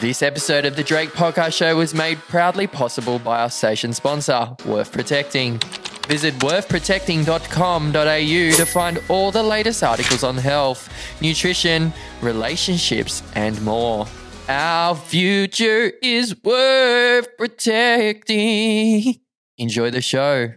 This 0.00 0.22
episode 0.22 0.64
of 0.64 0.76
the 0.76 0.84
Drayk 0.84 1.08
Podcast 1.08 1.54
Show 1.54 1.76
was 1.76 1.92
made 1.92 2.18
proudly 2.18 2.68
possible 2.68 3.18
by 3.18 3.40
our 3.40 3.50
station 3.50 3.92
sponsor, 3.92 4.54
Worth 4.64 4.92
Protecting. 4.92 5.58
Visit 6.06 6.34
worthprotecting.com.au 6.34 8.56
to 8.56 8.64
find 8.64 9.02
all 9.08 9.32
the 9.32 9.42
latest 9.42 9.82
articles 9.82 10.22
on 10.22 10.36
health, 10.36 10.88
nutrition, 11.20 11.92
relationships, 12.22 13.24
and 13.34 13.60
more. 13.62 14.06
Our 14.48 14.94
future 14.94 15.90
is 16.00 16.36
worth 16.44 17.36
protecting. 17.36 19.16
Enjoy 19.58 19.90
the 19.90 20.00
show. 20.00 20.50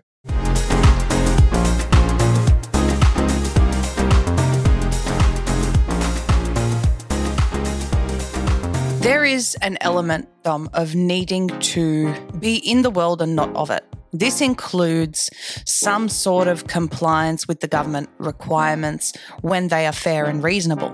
There 9.01 9.25
is 9.25 9.55
an 9.63 9.79
element, 9.81 10.27
of 10.45 10.95
needing 10.95 11.47
to 11.59 12.13
be 12.39 12.55
in 12.57 12.81
the 12.81 12.89
world 12.89 13.21
and 13.21 13.35
not 13.35 13.55
of 13.55 13.69
it. 13.69 13.83
This 14.11 14.41
includes 14.41 15.29
some 15.65 16.09
sort 16.09 16.47
of 16.47 16.67
compliance 16.67 17.47
with 17.47 17.59
the 17.59 17.67
government 17.67 18.09
requirements 18.17 19.13
when 19.41 19.67
they 19.67 19.85
are 19.85 19.91
fair 19.91 20.25
and 20.25 20.43
reasonable. 20.43 20.93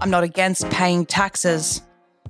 I'm 0.00 0.10
not 0.10 0.24
against 0.24 0.68
paying 0.70 1.06
taxes 1.06 1.82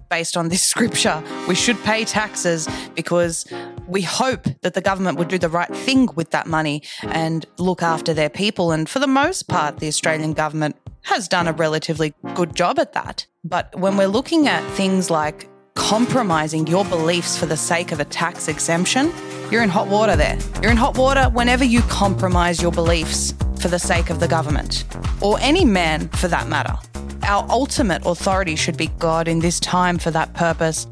based 0.08 0.36
on 0.36 0.48
this 0.50 0.62
scripture. 0.72 1.22
We 1.48 1.54
should 1.54 1.82
pay 1.82 2.04
taxes 2.04 2.68
because 2.94 3.44
we 3.88 4.02
hope 4.02 4.44
that 4.60 4.74
the 4.74 4.80
government 4.80 5.18
would 5.18 5.28
do 5.28 5.38
the 5.38 5.48
right 5.48 5.74
thing 5.74 6.08
with 6.14 6.30
that 6.30 6.46
money 6.46 6.82
and 7.02 7.44
look 7.58 7.82
after 7.82 8.14
their 8.14 8.30
people. 8.30 8.72
And 8.72 8.88
for 8.88 8.98
the 8.98 9.06
most 9.06 9.48
part, 9.48 9.78
the 9.78 9.88
Australian 9.88 10.32
government 10.32 10.76
has 11.12 11.28
done 11.28 11.46
a 11.46 11.52
relatively 11.52 12.14
good 12.32 12.56
job 12.56 12.78
at 12.78 12.94
that. 12.94 13.26
But 13.44 13.78
when 13.78 13.98
we're 13.98 14.06
looking 14.06 14.48
at 14.48 14.62
things 14.72 15.10
like 15.10 15.46
compromising 15.74 16.66
your 16.66 16.86
beliefs 16.86 17.36
for 17.36 17.44
the 17.44 17.56
sake 17.56 17.92
of 17.92 18.00
a 18.00 18.04
tax 18.06 18.48
exemption, 18.48 19.12
you're 19.50 19.62
in 19.62 19.68
hot 19.68 19.88
water 19.88 20.16
there. 20.16 20.38
You're 20.62 20.70
in 20.70 20.78
hot 20.78 20.96
water 20.96 21.24
whenever 21.24 21.64
you 21.64 21.82
compromise 21.82 22.62
your 22.62 22.72
beliefs 22.72 23.34
for 23.60 23.68
the 23.68 23.78
sake 23.78 24.08
of 24.08 24.20
the 24.20 24.28
government, 24.28 24.84
or 25.20 25.38
any 25.40 25.66
man 25.66 26.08
for 26.08 26.28
that 26.28 26.48
matter. 26.48 26.76
Our 27.24 27.46
ultimate 27.50 28.02
authority 28.06 28.56
should 28.56 28.78
be 28.78 28.86
God 28.98 29.28
in 29.28 29.40
this 29.40 29.60
time 29.60 29.98
for 29.98 30.10
that 30.12 30.32
purpose. 30.32 30.86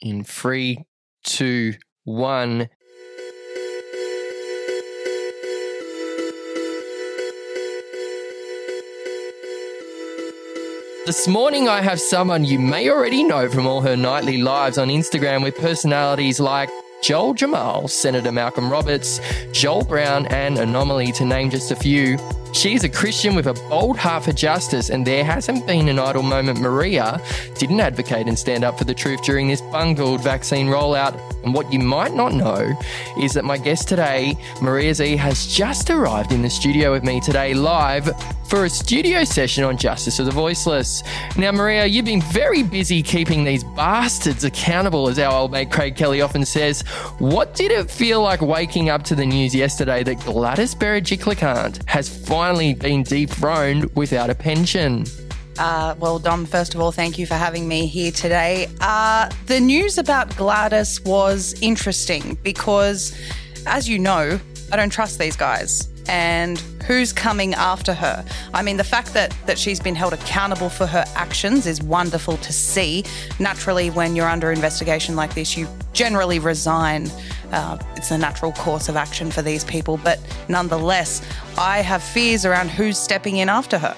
In 0.00 0.22
three, 0.22 0.84
two, 1.24 1.74
one. 2.04 2.68
This 11.08 11.26
morning, 11.26 11.70
I 11.70 11.80
have 11.80 11.98
someone 11.98 12.44
you 12.44 12.58
may 12.58 12.90
already 12.90 13.24
know 13.24 13.48
from 13.48 13.66
all 13.66 13.80
her 13.80 13.96
nightly 13.96 14.36
lives 14.36 14.76
on 14.76 14.88
Instagram 14.88 15.42
with 15.42 15.56
personalities 15.56 16.38
like 16.38 16.68
Joel 17.02 17.32
Jamal, 17.32 17.88
Senator 17.88 18.30
Malcolm 18.30 18.70
Roberts, 18.70 19.18
Joel 19.50 19.84
Brown, 19.84 20.26
and 20.26 20.58
An0maly, 20.58 21.14
to 21.14 21.24
name 21.24 21.48
just 21.48 21.70
a 21.70 21.76
few. 21.76 22.18
She's 22.52 22.82
a 22.82 22.88
Christian 22.88 23.34
with 23.34 23.46
a 23.46 23.54
bold 23.68 23.96
heart 23.96 24.24
for 24.24 24.32
justice, 24.32 24.90
and 24.90 25.06
there 25.06 25.24
hasn't 25.24 25.66
been 25.66 25.88
an 25.88 25.98
idle 25.98 26.22
moment. 26.22 26.60
Maria 26.60 27.20
didn't 27.56 27.80
advocate 27.80 28.26
and 28.26 28.38
stand 28.38 28.64
up 28.64 28.78
for 28.78 28.84
the 28.84 28.94
truth 28.94 29.22
during 29.22 29.48
this 29.48 29.60
bungled 29.60 30.22
vaccine 30.22 30.66
rollout. 30.66 31.20
And 31.44 31.54
what 31.54 31.72
you 31.72 31.78
might 31.78 32.14
not 32.14 32.32
know 32.32 32.76
is 33.20 33.32
that 33.34 33.44
my 33.44 33.58
guest 33.58 33.88
today, 33.88 34.34
Maria 34.60 34.92
Zeee, 34.92 35.16
has 35.16 35.46
just 35.46 35.90
arrived 35.90 36.32
in 36.32 36.42
the 36.42 36.50
studio 36.50 36.90
with 36.90 37.04
me 37.04 37.20
today 37.20 37.54
live 37.54 38.10
for 38.48 38.64
a 38.64 38.70
studio 38.70 39.24
session 39.24 39.62
on 39.62 39.76
Justice 39.76 40.18
of 40.18 40.24
the 40.24 40.32
Voiceless. 40.32 41.02
Now, 41.36 41.52
Maria, 41.52 41.84
you've 41.84 42.06
been 42.06 42.22
very 42.22 42.62
busy 42.62 43.02
keeping 43.02 43.44
these 43.44 43.62
bastards 43.62 44.42
accountable, 44.44 45.08
as 45.08 45.18
our 45.18 45.32
old 45.32 45.52
mate 45.52 45.70
Craig 45.70 45.96
Kelly 45.96 46.22
often 46.22 46.46
says. 46.46 46.80
What 47.18 47.54
did 47.54 47.70
it 47.70 47.90
feel 47.90 48.22
like 48.22 48.40
waking 48.40 48.88
up 48.88 49.02
to 49.04 49.14
the 49.14 49.26
news 49.26 49.54
yesterday 49.54 50.02
that 50.02 50.20
Gladys 50.20 50.74
Berejiklian 50.74 51.86
has 51.88 52.08
been 52.74 53.02
dethroned 53.02 53.94
without 53.96 54.30
a 54.30 54.34
pension? 54.34 55.04
Uh, 55.58 55.94
well, 55.98 56.18
Dom, 56.18 56.46
first 56.46 56.74
of 56.74 56.80
all, 56.80 56.92
thank 56.92 57.18
you 57.18 57.26
for 57.26 57.34
having 57.34 57.66
me 57.66 57.86
here 57.86 58.12
today. 58.12 58.68
Uh, 58.80 59.28
the 59.46 59.58
news 59.58 59.98
about 59.98 60.34
Gladys 60.36 61.00
was 61.00 61.60
interesting 61.60 62.38
because, 62.42 63.18
as 63.66 63.88
you 63.88 63.98
know, 63.98 64.38
I 64.70 64.76
don't 64.76 64.90
trust 64.90 65.18
these 65.18 65.36
guys. 65.36 65.88
And 66.08 66.58
who's 66.86 67.12
coming 67.12 67.54
after 67.54 67.92
her? 67.94 68.24
I 68.54 68.62
mean, 68.62 68.78
the 68.78 68.84
fact 68.84 69.14
that, 69.14 69.36
that 69.46 69.58
she's 69.58 69.78
been 69.78 69.94
held 69.94 70.12
accountable 70.12 70.70
for 70.70 70.86
her 70.86 71.04
actions 71.14 71.66
is 71.66 71.82
wonderful 71.82 72.38
to 72.38 72.52
see. 72.52 73.04
Naturally, 73.38 73.90
when 73.90 74.16
you're 74.16 74.28
under 74.28 74.50
investigation 74.50 75.14
like 75.16 75.34
this, 75.34 75.56
you 75.56 75.68
generally 75.92 76.38
resign. 76.38 77.08
Uh, 77.52 77.78
it's 77.96 78.10
a 78.10 78.18
natural 78.18 78.52
course 78.52 78.88
of 78.88 78.96
action 78.96 79.30
for 79.30 79.42
these 79.42 79.64
people. 79.64 79.98
But 79.98 80.18
nonetheless, 80.48 81.22
I 81.58 81.78
have 81.82 82.02
fears 82.02 82.44
around 82.44 82.70
who's 82.70 82.98
stepping 82.98 83.36
in 83.36 83.48
after 83.48 83.78
her 83.78 83.96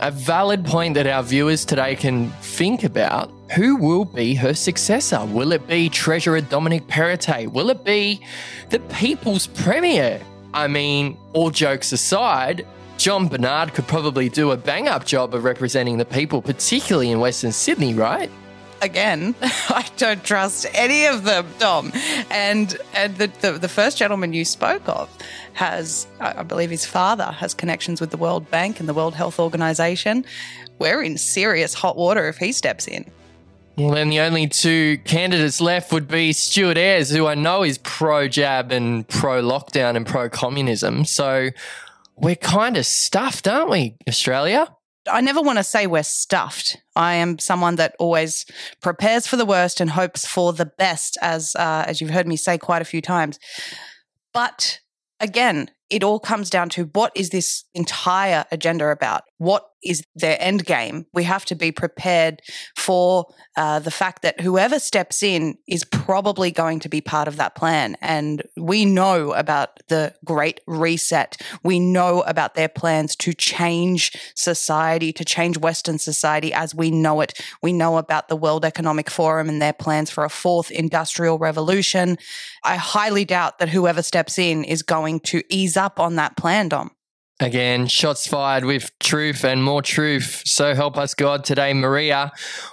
a 0.00 0.10
valid 0.10 0.64
point 0.64 0.94
that 0.94 1.06
our 1.06 1.22
viewers 1.22 1.64
today 1.64 1.94
can 1.94 2.30
think 2.40 2.84
about. 2.84 3.30
Who 3.54 3.76
will 3.76 4.06
be 4.06 4.34
her 4.34 4.54
successor? 4.54 5.24
Will 5.26 5.52
it 5.52 5.66
be 5.66 5.88
Treasurer 5.88 6.40
Dominic 6.40 6.86
Perrottet? 6.86 7.52
Will 7.52 7.68
it 7.68 7.84
be 7.84 8.24
the 8.70 8.80
People's 8.80 9.46
Premier? 9.46 10.20
I 10.52 10.66
mean, 10.66 11.16
all 11.32 11.50
jokes 11.50 11.92
aside, 11.92 12.66
John 12.96 13.28
Bernard 13.28 13.72
could 13.74 13.86
probably 13.86 14.28
do 14.28 14.50
a 14.50 14.56
bang 14.56 14.88
up 14.88 15.06
job 15.06 15.34
of 15.34 15.44
representing 15.44 15.98
the 15.98 16.04
people, 16.04 16.42
particularly 16.42 17.10
in 17.10 17.20
Western 17.20 17.52
Sydney, 17.52 17.94
right? 17.94 18.30
again, 18.82 19.34
I 19.42 19.86
don't 19.96 20.22
trust 20.24 20.66
any 20.74 21.06
of 21.06 21.24
them, 21.24 21.46
Dom. 21.58 21.92
And 22.30 22.76
and 22.94 23.16
the, 23.16 23.28
the, 23.40 23.52
the 23.52 23.68
first 23.68 23.98
gentleman 23.98 24.32
you 24.32 24.44
spoke 24.44 24.88
of 24.88 25.08
has, 25.54 26.06
I 26.20 26.42
believe, 26.42 26.70
his 26.70 26.86
father 26.86 27.26
has 27.32 27.54
connections 27.54 28.00
with 28.00 28.10
the 28.10 28.16
World 28.16 28.50
Bank 28.50 28.80
and 28.80 28.88
the 28.88 28.94
World 28.94 29.14
Health 29.14 29.38
Organization. 29.38 30.24
We're 30.78 31.02
in 31.02 31.18
serious 31.18 31.74
hot 31.74 31.96
water 31.96 32.28
if 32.28 32.38
he 32.38 32.52
steps 32.52 32.86
in. 32.86 33.10
Well, 33.80 33.92
then 33.94 34.10
the 34.10 34.20
only 34.20 34.46
two 34.46 34.98
candidates 35.04 35.58
left 35.58 35.90
would 35.90 36.06
be 36.06 36.34
Stuart 36.34 36.76
Ayres, 36.76 37.10
who 37.10 37.26
I 37.26 37.34
know 37.34 37.62
is 37.62 37.78
pro 37.78 38.28
jab 38.28 38.72
and 38.72 39.08
pro 39.08 39.42
lockdown 39.42 39.96
and 39.96 40.06
pro 40.06 40.28
communism. 40.28 41.06
So 41.06 41.48
we're 42.14 42.36
kind 42.36 42.76
of 42.76 42.84
stuffed, 42.84 43.48
aren't 43.48 43.70
we, 43.70 43.96
Australia? 44.06 44.68
I 45.10 45.22
never 45.22 45.40
want 45.40 45.56
to 45.58 45.64
say 45.64 45.86
we're 45.86 46.02
stuffed. 46.02 46.76
I 46.94 47.14
am 47.14 47.38
someone 47.38 47.76
that 47.76 47.96
always 47.98 48.44
prepares 48.82 49.26
for 49.26 49.36
the 49.36 49.46
worst 49.46 49.80
and 49.80 49.88
hopes 49.88 50.26
for 50.26 50.52
the 50.52 50.66
best, 50.66 51.16
as 51.22 51.56
uh, 51.56 51.84
as 51.86 52.02
you've 52.02 52.10
heard 52.10 52.28
me 52.28 52.36
say 52.36 52.58
quite 52.58 52.82
a 52.82 52.84
few 52.84 53.00
times. 53.00 53.38
But 54.34 54.80
again, 55.20 55.70
it 55.90 56.04
all 56.04 56.20
comes 56.20 56.48
down 56.50 56.68
to 56.70 56.84
what 56.84 57.12
is 57.16 57.30
this 57.30 57.64
entire 57.74 58.44
agenda 58.52 58.88
about? 58.90 59.24
What 59.38 59.66
is 59.82 60.04
their 60.14 60.36
end 60.40 60.66
game? 60.66 61.06
We 61.14 61.24
have 61.24 61.44
to 61.46 61.54
be 61.54 61.72
prepared 61.72 62.42
for 62.76 63.32
uh, 63.56 63.78
the 63.78 63.90
fact 63.90 64.22
that 64.22 64.40
whoever 64.40 64.78
steps 64.78 65.22
in 65.22 65.56
is 65.66 65.84
probably 65.84 66.50
going 66.50 66.80
to 66.80 66.88
be 66.88 67.00
part 67.00 67.28
of 67.28 67.36
that 67.36 67.54
plan. 67.54 67.96
And 68.00 68.42
we 68.56 68.84
know 68.84 69.32
about 69.32 69.80
the 69.88 70.14
Great 70.24 70.60
Reset. 70.66 71.40
We 71.64 71.80
know 71.80 72.22
about 72.22 72.54
their 72.54 72.68
plans 72.68 73.16
to 73.16 73.32
change 73.32 74.12
society, 74.34 75.12
to 75.14 75.24
change 75.24 75.58
Western 75.58 75.98
society 75.98 76.52
as 76.52 76.74
we 76.74 76.90
know 76.90 77.20
it. 77.22 77.40
We 77.62 77.72
know 77.72 77.96
about 77.96 78.28
the 78.28 78.36
World 78.36 78.64
Economic 78.64 79.10
Forum 79.10 79.48
and 79.48 79.60
their 79.60 79.72
plans 79.72 80.10
for 80.10 80.24
a 80.24 80.30
fourth 80.30 80.70
industrial 80.70 81.38
revolution. 81.38 82.18
I 82.62 82.76
highly 82.76 83.24
doubt 83.24 83.58
that 83.58 83.70
whoever 83.70 84.02
steps 84.02 84.38
in 84.38 84.64
is 84.64 84.82
going 84.82 85.20
to 85.20 85.42
ease 85.48 85.78
up 85.80 85.98
on 85.98 86.14
that 86.16 86.36
plan, 86.36 86.68
Dom. 86.68 86.92
Again, 87.42 87.86
shots 87.86 88.26
fired 88.26 88.66
with 88.66 88.90
truth 88.98 89.46
and 89.46 89.64
more 89.64 89.80
truth. 89.80 90.42
So 90.44 90.74
help 90.74 90.98
us 90.98 91.14
God 91.14 91.42
today, 91.42 91.72
Maria. 91.72 92.32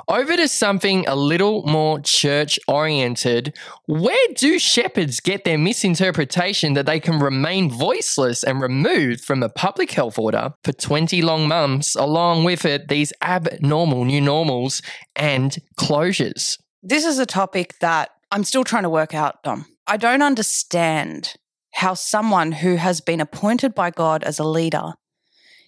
Over 0.10 0.36
to 0.36 0.50
something 0.50 1.08
a 1.08 1.16
little 1.16 1.64
more 1.66 2.02
church 2.02 2.60
oriented. 2.68 3.56
Where 3.86 4.28
do 4.36 4.60
shepherds 4.60 5.22
get 5.22 5.46
their 5.46 5.58
misinterpretation 5.58 6.74
that 6.74 6.86
they 6.86 7.00
can 7.00 7.20
remain 7.20 7.72
voiceless 7.72 8.44
and 8.44 8.60
removed 8.60 9.22
from 9.24 9.42
a 9.42 9.48
public 9.48 9.92
health 9.92 10.20
order 10.20 10.54
for 10.66 10.74
20 10.74 11.22
long 11.22 11.48
months, 11.48 11.96
along 11.96 12.44
with 12.44 12.66
it, 12.66 12.90
these 12.90 13.14
abnormal 13.22 14.04
new 14.04 14.20
normals 14.20 14.81
and 15.16 15.60
closures? 15.80 16.60
This 16.84 17.06
is 17.06 17.20
a 17.20 17.26
topic 17.26 17.80
that 17.80 18.10
I'm 18.34 18.44
still 18.44 18.66
trying 18.66 18.84
to 18.84 18.90
work 18.90 19.14
out, 19.14 19.44
Dom. 19.44 19.66
I 19.88 19.96
don't 19.96 20.22
understand 20.22 21.36
how 21.78 21.94
someone 21.94 22.52
who 22.54 22.76
has 22.76 23.02
been 23.02 23.22
appointed 23.22 23.76
by 23.76 23.92
God 23.92 24.24
as 24.24 24.40
a 24.40 24.44
leader 24.44 24.94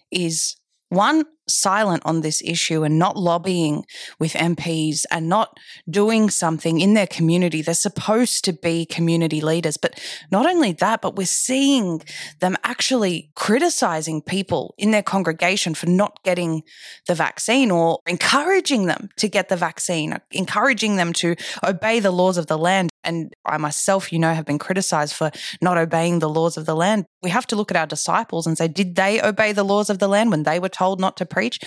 is 0.09 0.55
one, 0.89 1.23
silent 1.47 2.01
on 2.03 2.21
this 2.21 2.41
issue 2.43 2.83
and 2.83 2.97
not 2.97 3.15
lobbying 3.15 3.85
with 4.17 4.33
MPs 4.33 5.05
and 5.11 5.29
not 5.29 5.59
doing 5.87 6.31
something 6.31 6.79
in 6.79 6.95
their 6.95 7.05
community. 7.05 7.61
They're 7.61 7.75
supposed 7.75 8.43
to 8.45 8.53
be 8.53 8.87
community 8.87 9.39
leaders. 9.39 9.77
But 9.77 9.99
not 10.31 10.47
only 10.47 10.71
that, 10.73 11.01
but 11.01 11.15
we're 11.15 11.27
seeing 11.27 12.01
them 12.39 12.57
actually 12.63 13.29
criticizing 13.35 14.23
people 14.23 14.73
in 14.79 14.89
their 14.89 15.03
congregation 15.03 15.75
for 15.75 15.87
not 15.87 16.23
getting 16.23 16.63
the 17.05 17.13
vaccine 17.13 17.69
or 17.69 17.99
encouraging 18.07 18.87
them 18.87 19.09
to 19.17 19.27
get 19.27 19.49
the 19.49 19.57
vaccine, 19.57 20.17
encouraging 20.31 20.95
them 20.95 21.13
to 21.13 21.35
obey 21.63 21.99
the 21.99 22.11
laws 22.11 22.39
of 22.39 22.47
the 22.47 22.57
land. 22.57 22.88
And 23.03 23.33
I 23.45 23.57
myself, 23.57 24.11
you 24.11 24.19
know, 24.19 24.33
have 24.33 24.45
been 24.45 24.59
criticized 24.59 25.13
for 25.13 25.31
not 25.61 25.77
obeying 25.77 26.19
the 26.19 26.29
laws 26.29 26.57
of 26.57 26.65
the 26.65 26.75
land. 26.75 27.05
We 27.23 27.29
have 27.29 27.47
to 27.47 27.55
look 27.55 27.71
at 27.71 27.77
our 27.77 27.87
disciples 27.87 28.45
and 28.45 28.57
say, 28.57 28.67
did 28.67 28.95
they 28.95 29.21
obey 29.21 29.51
the 29.51 29.63
laws 29.63 29.89
of 29.89 29.99
the 29.99 30.07
land 30.07 30.31
when 30.31 30.43
they 30.43 30.59
were 30.59 30.69
told 30.69 30.99
not 30.99 31.17
to 31.17 31.25
preach? 31.25 31.59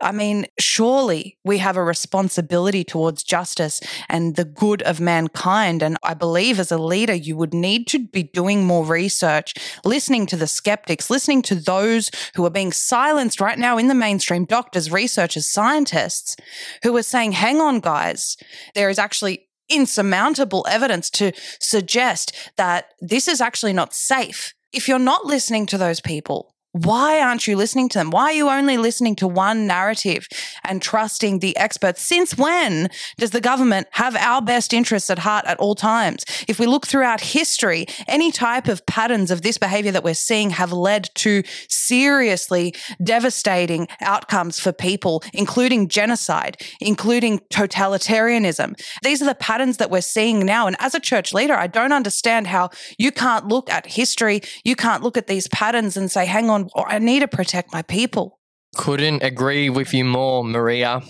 I 0.00 0.12
mean, 0.12 0.46
surely 0.60 1.38
we 1.44 1.58
have 1.58 1.76
a 1.76 1.82
responsibility 1.82 2.84
towards 2.84 3.24
justice 3.24 3.80
and 4.08 4.36
the 4.36 4.44
good 4.44 4.80
of 4.82 5.00
mankind. 5.00 5.82
And 5.82 5.96
I 6.04 6.14
believe 6.14 6.60
as 6.60 6.70
a 6.70 6.78
leader, 6.78 7.14
you 7.14 7.36
would 7.36 7.52
need 7.52 7.88
to 7.88 8.06
be 8.06 8.22
doing 8.22 8.64
more 8.64 8.84
research, 8.84 9.54
listening 9.84 10.26
to 10.26 10.36
the 10.36 10.46
skeptics, 10.46 11.10
listening 11.10 11.42
to 11.42 11.56
those 11.56 12.12
who 12.36 12.46
are 12.46 12.50
being 12.50 12.70
silenced 12.70 13.40
right 13.40 13.58
now 13.58 13.76
in 13.76 13.88
the 13.88 13.94
mainstream 13.94 14.44
doctors, 14.44 14.92
researchers, 14.92 15.50
scientists 15.50 16.36
who 16.84 16.96
are 16.96 17.02
saying, 17.02 17.32
hang 17.32 17.60
on, 17.60 17.80
guys, 17.80 18.36
there 18.76 18.90
is 18.90 19.00
actually 19.00 19.47
insurmountable 19.68 20.66
evidence 20.68 21.10
to 21.10 21.32
suggest 21.60 22.34
that 22.56 22.92
this 23.00 23.28
is 23.28 23.40
actually 23.40 23.72
not 23.72 23.94
safe. 23.94 24.54
If 24.72 24.88
you're 24.88 24.98
not 24.98 25.24
listening 25.24 25.66
to 25.66 25.78
those 25.78 26.00
people, 26.00 26.54
why 26.72 27.20
aren't 27.20 27.46
you 27.46 27.56
listening 27.56 27.88
to 27.90 27.98
them? 27.98 28.10
Why 28.10 28.24
are 28.24 28.32
you 28.32 28.48
only 28.50 28.76
listening 28.76 29.16
to 29.16 29.26
one 29.26 29.66
narrative 29.66 30.28
and 30.64 30.82
trusting 30.82 31.38
the 31.38 31.56
experts? 31.56 32.02
Since 32.02 32.36
when 32.36 32.90
does 33.16 33.30
the 33.30 33.40
government 33.40 33.88
have 33.92 34.14
our 34.16 34.42
best 34.42 34.74
interests 34.74 35.08
at 35.08 35.20
heart 35.20 35.46
at 35.46 35.58
all 35.58 35.74
times? 35.74 36.24
If 36.46 36.58
we 36.58 36.66
look 36.66 36.86
throughout 36.86 37.20
history, 37.20 37.86
any 38.06 38.30
type 38.30 38.68
of 38.68 38.84
patterns 38.84 39.30
of 39.30 39.42
this 39.42 39.56
behavior 39.56 39.92
that 39.92 40.04
we're 40.04 40.14
seeing 40.14 40.50
have 40.50 40.72
led 40.72 41.08
to 41.16 41.42
seriously 41.68 42.74
devastating 43.02 43.88
outcomes 44.02 44.60
for 44.60 44.72
people, 44.72 45.22
including 45.32 45.88
genocide, 45.88 46.62
including 46.80 47.38
totalitarianism. 47.50 48.78
These 49.02 49.22
are 49.22 49.26
the 49.26 49.34
patterns 49.34 49.78
that 49.78 49.90
we're 49.90 50.02
seeing 50.02 50.40
now. 50.40 50.66
And 50.66 50.76
as 50.80 50.94
a 50.94 51.00
church 51.00 51.32
leader, 51.32 51.54
I 51.54 51.66
don't 51.66 51.92
understand 51.92 52.46
how 52.46 52.70
you 52.98 53.10
can't 53.10 53.48
look 53.48 53.70
at 53.70 53.86
history, 53.86 54.42
you 54.64 54.76
can't 54.76 55.02
look 55.02 55.16
at 55.16 55.28
these 55.28 55.48
patterns 55.48 55.96
and 55.96 56.10
say, 56.10 56.26
hang 56.26 56.50
on, 56.50 56.67
on, 56.74 56.84
I 56.88 56.98
need 56.98 57.20
to 57.20 57.28
protect 57.28 57.72
my 57.72 57.82
people. 57.82 58.38
Couldn't 58.76 59.22
agree 59.22 59.70
with 59.70 59.94
you 59.94 60.04
more, 60.04 60.44
Maria. 60.44 61.00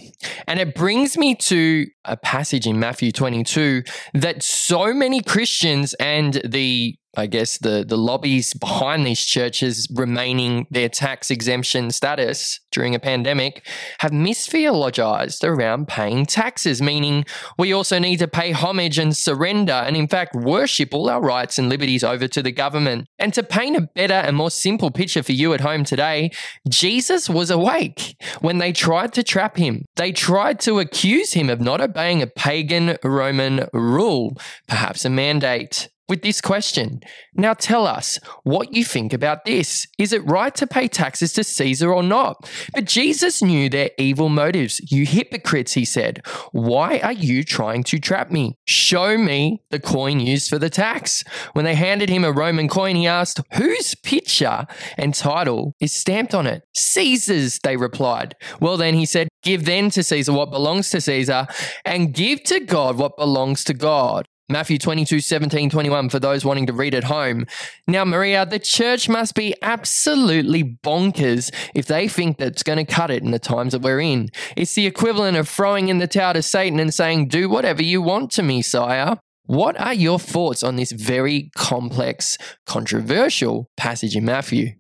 And 0.46 0.60
it 0.60 0.74
brings 0.74 1.18
me 1.18 1.34
to 1.34 1.86
a 2.04 2.16
passage 2.16 2.66
in 2.66 2.78
Matthew 2.78 3.10
22 3.10 3.82
that 4.14 4.42
so 4.42 4.94
many 4.94 5.20
Christians 5.22 5.94
and 5.94 6.40
the 6.44 6.96
I 7.18 7.26
guess 7.26 7.58
the 7.58 7.84
the 7.86 7.98
lobbies 7.98 8.54
behind 8.54 9.04
these 9.04 9.24
churches 9.24 9.88
remaining 9.92 10.68
their 10.70 10.88
tax 10.88 11.32
exemption 11.32 11.90
status 11.90 12.60
during 12.70 12.94
a 12.94 13.00
pandemic 13.00 13.66
have 13.98 14.12
mistheologized 14.12 15.42
around 15.42 15.88
paying 15.88 16.26
taxes, 16.26 16.80
meaning 16.80 17.24
we 17.58 17.72
also 17.72 17.98
need 17.98 18.20
to 18.20 18.28
pay 18.28 18.52
homage 18.52 18.98
and 18.98 19.16
surrender 19.16 19.72
and 19.72 19.96
in 19.96 20.06
fact 20.06 20.36
worship 20.36 20.94
all 20.94 21.10
our 21.10 21.20
rights 21.20 21.58
and 21.58 21.68
liberties 21.68 22.04
over 22.04 22.28
to 22.28 22.40
the 22.40 22.52
government. 22.52 23.08
And 23.18 23.34
to 23.34 23.42
paint 23.42 23.76
a 23.76 23.88
better 23.96 24.14
and 24.14 24.36
more 24.36 24.50
simple 24.50 24.92
picture 24.92 25.24
for 25.24 25.32
you 25.32 25.52
at 25.54 25.60
home 25.60 25.82
today, 25.82 26.30
Jesus 26.68 27.28
was 27.28 27.50
awake 27.50 28.14
when 28.40 28.58
they 28.58 28.72
tried 28.72 29.12
to 29.14 29.24
trap 29.24 29.56
him. 29.56 29.84
They 29.96 30.12
tried 30.12 30.60
to 30.60 30.78
accuse 30.78 31.32
him 31.32 31.50
of 31.50 31.60
not 31.60 31.80
obeying 31.80 32.22
a 32.22 32.28
pagan 32.28 32.96
Roman 33.02 33.66
rule, 33.72 34.36
perhaps 34.68 35.04
a 35.04 35.10
mandate 35.10 35.88
with 36.08 36.22
this 36.22 36.40
question. 36.40 37.00
Now 37.34 37.54
tell 37.54 37.86
us 37.86 38.18
what 38.42 38.72
you 38.72 38.84
think 38.84 39.12
about 39.12 39.44
this. 39.44 39.86
Is 39.98 40.12
it 40.12 40.26
right 40.26 40.54
to 40.56 40.66
pay 40.66 40.88
taxes 40.88 41.32
to 41.34 41.44
Caesar 41.44 41.92
or 41.92 42.02
not? 42.02 42.48
But 42.74 42.86
Jesus 42.86 43.42
knew 43.42 43.68
their 43.68 43.90
evil 43.98 44.28
motives. 44.28 44.80
You 44.90 45.04
hypocrites, 45.04 45.74
he 45.74 45.84
said. 45.84 46.22
Why 46.52 46.98
are 46.98 47.12
you 47.12 47.44
trying 47.44 47.84
to 47.84 47.98
trap 47.98 48.30
me? 48.30 48.56
Show 48.66 49.18
me 49.18 49.62
the 49.70 49.80
coin 49.80 50.20
used 50.20 50.48
for 50.48 50.58
the 50.58 50.70
tax. 50.70 51.24
When 51.52 51.64
they 51.64 51.74
handed 51.74 52.08
him 52.08 52.24
a 52.24 52.32
Roman 52.32 52.68
coin, 52.68 52.96
he 52.96 53.06
asked, 53.06 53.40
Whose 53.54 53.94
picture 53.94 54.66
and 54.96 55.14
title 55.14 55.74
is 55.80 55.92
stamped 55.92 56.34
on 56.34 56.46
it? 56.46 56.62
Caesar's, 56.74 57.58
they 57.62 57.76
replied. 57.76 58.34
Well, 58.60 58.76
then 58.76 58.94
he 58.94 59.06
said, 59.06 59.28
Give 59.42 59.64
then 59.64 59.90
to 59.90 60.02
Caesar 60.02 60.32
what 60.32 60.50
belongs 60.50 60.90
to 60.90 61.00
Caesar, 61.00 61.46
and 61.84 62.12
give 62.12 62.42
to 62.44 62.60
God 62.60 62.96
what 62.96 63.16
belongs 63.16 63.64
to 63.64 63.74
God. 63.74 64.26
Matthew 64.50 64.78
22, 64.78 65.20
17, 65.20 65.68
21 65.68 66.08
for 66.08 66.18
those 66.18 66.44
wanting 66.44 66.66
to 66.66 66.72
read 66.72 66.94
at 66.94 67.04
home. 67.04 67.46
Now, 67.86 68.04
Maria, 68.06 68.46
the 68.46 68.58
church 68.58 69.08
must 69.08 69.34
be 69.34 69.54
absolutely 69.60 70.78
bonkers 70.82 71.52
if 71.74 71.86
they 71.86 72.08
think 72.08 72.38
that's 72.38 72.62
going 72.62 72.78
to 72.78 72.90
cut 72.90 73.10
it 73.10 73.22
in 73.22 73.30
the 73.30 73.38
times 73.38 73.72
that 73.72 73.82
we're 73.82 74.00
in. 74.00 74.30
It's 74.56 74.74
the 74.74 74.86
equivalent 74.86 75.36
of 75.36 75.48
throwing 75.48 75.88
in 75.88 75.98
the 75.98 76.06
towel 76.06 76.32
to 76.32 76.42
Satan 76.42 76.80
and 76.80 76.94
saying, 76.94 77.28
Do 77.28 77.48
whatever 77.50 77.82
you 77.82 78.00
want 78.00 78.30
to 78.32 78.42
me, 78.42 78.62
sire. 78.62 79.18
What 79.44 79.78
are 79.80 79.94
your 79.94 80.18
thoughts 80.18 80.62
on 80.62 80.76
this 80.76 80.92
very 80.92 81.50
complex, 81.54 82.38
controversial 82.66 83.70
passage 83.76 84.16
in 84.16 84.24
Matthew? 84.24 84.72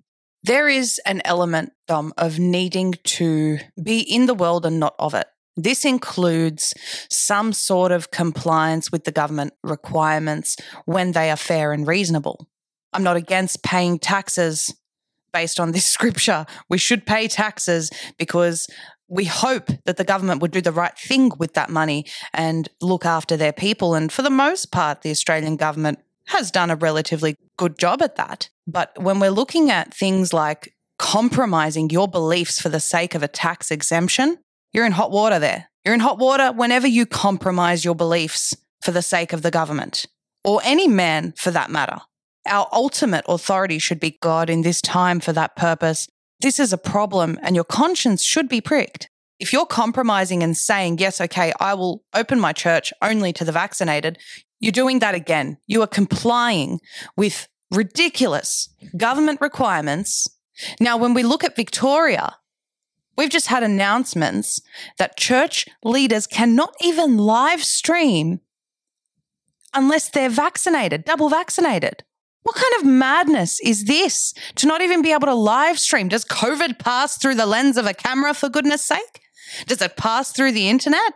There 0.42 0.68
is 0.68 1.00
an 1.04 1.20
element, 1.24 1.72
Dom, 1.86 2.12
of 2.16 2.38
needing 2.38 2.94
to 3.04 3.58
be 3.82 4.00
in 4.00 4.26
the 4.26 4.34
world 4.34 4.64
and 4.64 4.78
not 4.78 4.94
of 4.98 5.14
it. 5.14 5.26
This 5.58 5.84
includes 5.84 6.72
some 7.10 7.52
sort 7.52 7.90
of 7.90 8.12
compliance 8.12 8.92
with 8.92 9.02
the 9.02 9.10
government 9.10 9.54
requirements 9.64 10.56
when 10.84 11.12
they 11.12 11.30
are 11.32 11.36
fair 11.36 11.72
and 11.72 11.84
reasonable. 11.84 12.46
I'm 12.92 13.02
not 13.02 13.16
against 13.16 13.64
paying 13.64 13.98
taxes 13.98 14.72
based 15.32 15.58
on 15.58 15.72
this 15.72 15.84
scripture. 15.96 16.46
We 16.68 16.78
should 16.78 17.04
pay 17.06 17.26
taxes 17.26 17.90
because 18.18 18.68
we 19.08 19.24
hope 19.24 19.70
that 19.84 19.96
the 19.96 20.04
government 20.04 20.42
would 20.42 20.52
do 20.52 20.60
the 20.60 20.70
right 20.70 20.96
thing 20.96 21.32
with 21.38 21.54
that 21.54 21.70
money 21.70 22.06
and 22.32 22.68
look 22.80 23.04
after 23.04 23.36
their 23.36 23.52
people. 23.52 23.96
And 23.96 24.12
for 24.12 24.22
the 24.22 24.30
most 24.30 24.70
part, 24.70 25.02
the 25.02 25.10
Australian 25.10 25.56
government 25.56 25.98
has 26.26 26.52
done 26.52 26.70
a 26.70 26.76
relatively 26.76 27.34
good 27.56 27.78
job 27.78 28.00
at 28.00 28.14
that. 28.14 28.48
But 28.68 28.92
when 29.02 29.18
we're 29.18 29.30
looking 29.30 29.72
at 29.72 29.92
things 29.92 30.32
like 30.32 30.72
compromising 31.00 31.90
your 31.90 32.06
beliefs 32.06 32.60
for 32.60 32.68
the 32.68 32.80
sake 32.80 33.16
of 33.16 33.24
a 33.24 33.28
tax 33.28 33.72
exemption, 33.72 34.38
you're 34.72 34.86
in 34.86 34.92
hot 34.92 35.10
water 35.10 35.38
there. 35.38 35.68
You're 35.84 35.94
in 35.94 36.00
hot 36.00 36.18
water 36.18 36.52
whenever 36.52 36.86
you 36.86 37.06
compromise 37.06 37.84
your 37.84 37.94
beliefs 37.94 38.54
for 38.82 38.90
the 38.90 39.02
sake 39.02 39.32
of 39.32 39.42
the 39.42 39.50
government, 39.50 40.06
or 40.44 40.60
any 40.64 40.86
man 40.88 41.32
for 41.36 41.50
that 41.50 41.70
matter. 41.70 41.98
Our 42.46 42.68
ultimate 42.72 43.24
authority 43.28 43.78
should 43.78 44.00
be 44.00 44.18
God 44.20 44.48
in 44.48 44.62
this 44.62 44.80
time 44.80 45.20
for 45.20 45.32
that 45.32 45.56
purpose. 45.56 46.08
This 46.40 46.60
is 46.60 46.72
a 46.72 46.78
problem, 46.78 47.38
and 47.42 47.54
your 47.54 47.64
conscience 47.64 48.22
should 48.22 48.48
be 48.48 48.60
pricked. 48.60 49.10
If 49.40 49.52
you're 49.52 49.66
compromising 49.66 50.42
and 50.42 50.56
saying, 50.56 50.98
yes, 50.98 51.20
okay, 51.20 51.52
I 51.60 51.74
will 51.74 52.02
open 52.14 52.40
my 52.40 52.52
church 52.52 52.92
only 53.02 53.32
to 53.34 53.44
the 53.44 53.52
vaccinated, 53.52 54.18
you're 54.60 54.72
doing 54.72 54.98
that 55.00 55.14
again. 55.14 55.58
You 55.66 55.82
are 55.82 55.86
complying 55.86 56.80
with 57.16 57.48
ridiculous 57.70 58.68
government 58.96 59.40
requirements. 59.40 60.26
Now, 60.80 60.96
when 60.96 61.14
we 61.14 61.22
look 61.22 61.44
at 61.44 61.56
Victoria, 61.56 62.36
We've 63.18 63.28
just 63.28 63.48
had 63.48 63.64
announcements 63.64 64.62
that 64.96 65.16
church 65.16 65.66
leaders 65.82 66.28
cannot 66.28 66.72
even 66.80 67.18
live 67.18 67.64
stream 67.64 68.40
unless 69.74 70.08
they're 70.08 70.30
vaccinated, 70.30 71.04
double 71.04 71.28
vaccinated. 71.28 72.04
What 72.44 72.54
kind 72.54 72.74
of 72.78 72.86
madness 72.86 73.58
is 73.58 73.86
this 73.86 74.32
to 74.54 74.68
not 74.68 74.82
even 74.82 75.02
be 75.02 75.12
able 75.12 75.26
to 75.26 75.34
live 75.34 75.80
stream? 75.80 76.06
Does 76.06 76.24
COVID 76.24 76.78
pass 76.78 77.18
through 77.18 77.34
the 77.34 77.44
lens 77.44 77.76
of 77.76 77.86
a 77.86 77.92
camera, 77.92 78.34
for 78.34 78.48
goodness 78.48 78.82
sake? 78.82 79.20
Does 79.66 79.82
it 79.82 79.96
pass 79.96 80.32
through 80.32 80.52
the 80.52 80.68
internet? 80.68 81.12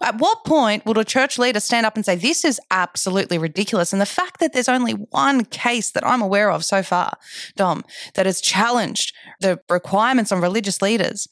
At 0.00 0.18
what 0.18 0.44
point 0.44 0.86
would 0.86 0.98
a 0.98 1.04
church 1.04 1.38
leader 1.38 1.60
stand 1.60 1.86
up 1.86 1.96
and 1.96 2.04
say, 2.04 2.16
This 2.16 2.44
is 2.44 2.60
absolutely 2.70 3.38
ridiculous? 3.38 3.92
And 3.92 4.00
the 4.00 4.06
fact 4.06 4.40
that 4.40 4.52
there's 4.52 4.68
only 4.68 4.92
one 4.92 5.44
case 5.44 5.90
that 5.90 6.06
I'm 6.06 6.22
aware 6.22 6.50
of 6.50 6.64
so 6.64 6.82
far, 6.82 7.18
Dom, 7.56 7.84
that 8.14 8.26
has 8.26 8.40
challenged 8.40 9.14
the 9.44 9.60
requirements 9.68 10.32
on 10.32 10.40
religious 10.40 10.80
leaders, 10.80 11.28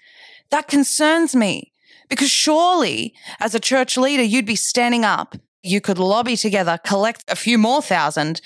that 0.50 0.68
concerns 0.68 1.34
me. 1.34 1.72
Because 2.08 2.30
surely, 2.30 3.14
as 3.40 3.54
a 3.54 3.60
church 3.60 3.96
leader, 3.96 4.22
you'd 4.22 4.44
be 4.44 4.56
standing 4.56 5.04
up. 5.04 5.34
You 5.62 5.80
could 5.80 5.98
lobby 5.98 6.36
together, 6.36 6.78
collect 6.84 7.24
a 7.28 7.36
few 7.36 7.56
more 7.56 7.80
thousand, 7.80 8.42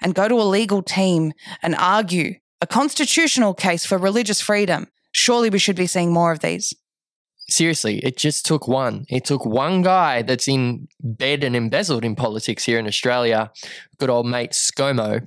and 0.00 0.14
go 0.14 0.28
to 0.28 0.36
a 0.36 0.52
legal 0.58 0.82
team 0.82 1.32
and 1.60 1.74
argue 1.74 2.34
a 2.60 2.66
constitutional 2.66 3.52
case 3.54 3.84
for 3.84 3.98
religious 3.98 4.40
freedom. 4.40 4.86
Surely 5.10 5.50
we 5.50 5.58
should 5.58 5.76
be 5.76 5.88
seeing 5.88 6.12
more 6.12 6.30
of 6.30 6.40
these 6.40 6.72
seriously, 7.50 7.98
it 7.98 8.16
just 8.16 8.46
took 8.46 8.68
one. 8.68 9.04
It 9.08 9.24
took 9.24 9.44
one 9.44 9.82
guy 9.82 10.22
that's 10.22 10.48
in 10.48 10.88
bed 11.00 11.44
and 11.44 11.54
embezzled 11.54 12.04
in 12.04 12.16
politics 12.16 12.64
here 12.64 12.78
in 12.78 12.86
Australia, 12.86 13.50
good 13.98 14.10
old 14.10 14.26
mate 14.26 14.52
ScoMo, 14.52 15.26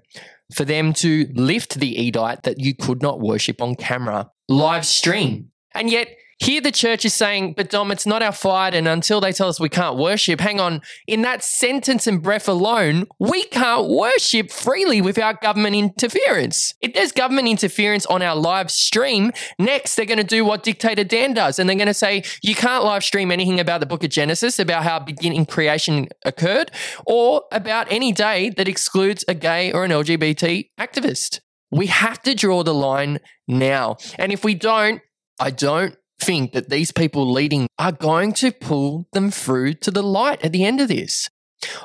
for 0.54 0.66
them 0.66 0.94
to 0.94 1.28
lift 1.34 1.76
the 1.80 2.00
edict 2.00 2.44
that 2.44 2.60
you 2.60 2.76
could 2.76 3.02
not 3.02 3.20
worship 3.20 3.62
on 3.62 3.76
camera. 3.76 4.30
live 4.50 4.86
stream. 4.86 5.50
And 5.74 5.90
yet, 5.90 6.08
here 6.44 6.60
the 6.60 6.72
church 6.72 7.06
is 7.06 7.14
saying, 7.14 7.54
but 7.56 7.70
Dom, 7.70 7.90
it's 7.90 8.06
not 8.06 8.22
our 8.22 8.34
fight. 8.34 8.76
And 8.76 8.88
until 8.88 9.22
they 9.22 9.32
tell 9.32 9.48
us 9.48 9.60
we 9.60 9.70
can't 9.70 9.98
worship, 9.98 10.42
hang 10.42 10.60
on, 10.60 10.82
in 11.08 11.22
that 11.22 11.44
sentence 11.44 12.06
and 12.06 12.22
breath 12.22 12.50
alone, 12.50 13.06
we 13.18 13.46
can't 13.46 13.88
worship 13.88 14.52
freely 14.52 15.02
without 15.02 15.42
government 15.42 15.76
interference. 15.76 16.74
If 16.82 16.94
there's 16.94 17.14
government 17.14 17.48
interference 17.48 18.06
on 18.08 18.22
our 18.22 18.36
live 18.36 18.70
stream, 18.70 19.32
next 19.58 19.96
they're 19.96 20.06
going 20.06 20.18
to 20.18 20.24
do 20.26 20.44
what 20.44 20.64
dictator 20.64 21.06
Dan 21.06 21.34
does. 21.34 21.60
And 21.60 21.70
they're 21.70 21.78
going 21.78 21.88
to 21.88 21.94
say, 21.94 22.24
you 22.42 22.56
can't 22.56 22.84
live 22.84 23.06
stream 23.06 23.32
anything 23.32 23.62
about 23.62 23.80
the 23.80 23.86
book 23.86 24.04
of 24.04 24.10
Genesis, 24.10 24.60
about 24.60 24.84
how 24.84 25.00
beginning 25.00 25.46
creation 25.46 26.10
occurred, 26.26 26.72
or 27.08 27.44
about 27.54 27.90
any 27.90 28.12
day 28.12 28.50
that 28.52 28.68
excludes 28.68 29.24
a 29.30 29.34
gay 29.34 29.72
or 29.72 29.86
an 29.86 29.92
LGBT 29.92 30.70
activist. 30.78 31.40
We 31.72 31.88
have 31.88 32.22
to 32.24 32.36
draw 32.36 32.64
the 32.64 32.74
line 32.74 33.20
now. 33.48 33.96
And 34.20 34.34
if 34.34 34.44
we 34.44 34.56
don't, 34.56 35.02
I 35.40 35.50
don't 35.50 35.96
think 36.24 36.54
that 36.54 36.70
these 36.70 36.92
people 36.92 37.32
leading 37.32 37.68
are 37.78 37.92
going 37.92 38.34
to 38.34 38.52
pull 38.52 39.08
them 39.14 39.32
through 39.32 39.76
to 39.76 39.92
the 39.92 40.04
light 40.04 40.44
at 40.44 40.52
the 40.52 40.66
end 40.66 40.82
of 40.82 40.88
this. 40.88 41.30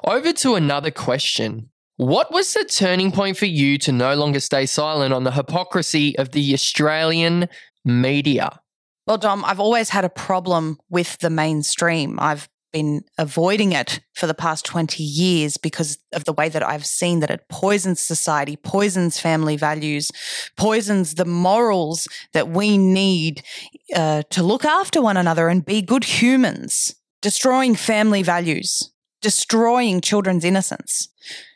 Over 0.04 0.32
to 0.32 0.54
another 0.54 0.90
question. 0.90 1.70
What 1.96 2.32
was 2.32 2.54
the 2.54 2.64
turning 2.64 3.10
point 3.10 3.36
for 3.36 3.46
you 3.46 3.76
to 3.78 3.92
no 3.92 4.14
longer 4.14 4.40
stay 4.40 4.66
silent 4.66 5.12
on 5.12 5.24
the 5.24 5.32
hypocrisy 5.32 6.16
of 6.16 6.30
the 6.30 6.54
Australian 6.54 7.48
media? 7.84 8.60
Well, 9.06 9.18
Dom, 9.18 9.44
I've 9.44 9.58
always 9.58 9.88
had 9.88 10.04
a 10.04 10.10
problem 10.10 10.78
with 10.90 11.18
the 11.18 11.30
mainstream. 11.30 12.18
I've 12.20 12.48
been 12.78 13.02
avoiding 13.18 13.72
it 13.72 13.98
for 14.14 14.28
the 14.28 14.34
past 14.34 14.64
20 14.64 15.02
years 15.02 15.56
because 15.56 15.98
of 16.12 16.24
the 16.24 16.32
way 16.32 16.48
that 16.48 16.62
I've 16.62 16.86
seen 16.86 17.18
that 17.20 17.30
it 17.30 17.48
poisons 17.48 18.00
society, 18.00 18.54
poisons 18.56 19.18
family 19.18 19.56
values, 19.56 20.12
poisons 20.56 21.14
the 21.14 21.24
morals 21.24 22.06
that 22.34 22.48
we 22.48 22.78
need 22.78 23.42
uh, 23.96 24.22
to 24.30 24.44
look 24.44 24.64
after 24.64 25.02
one 25.02 25.16
another 25.16 25.48
and 25.48 25.66
be 25.66 25.82
good 25.82 26.04
humans, 26.04 26.94
destroying 27.20 27.74
family 27.74 28.22
values, 28.22 28.92
destroying 29.22 30.00
children's 30.00 30.44
innocence. 30.44 31.08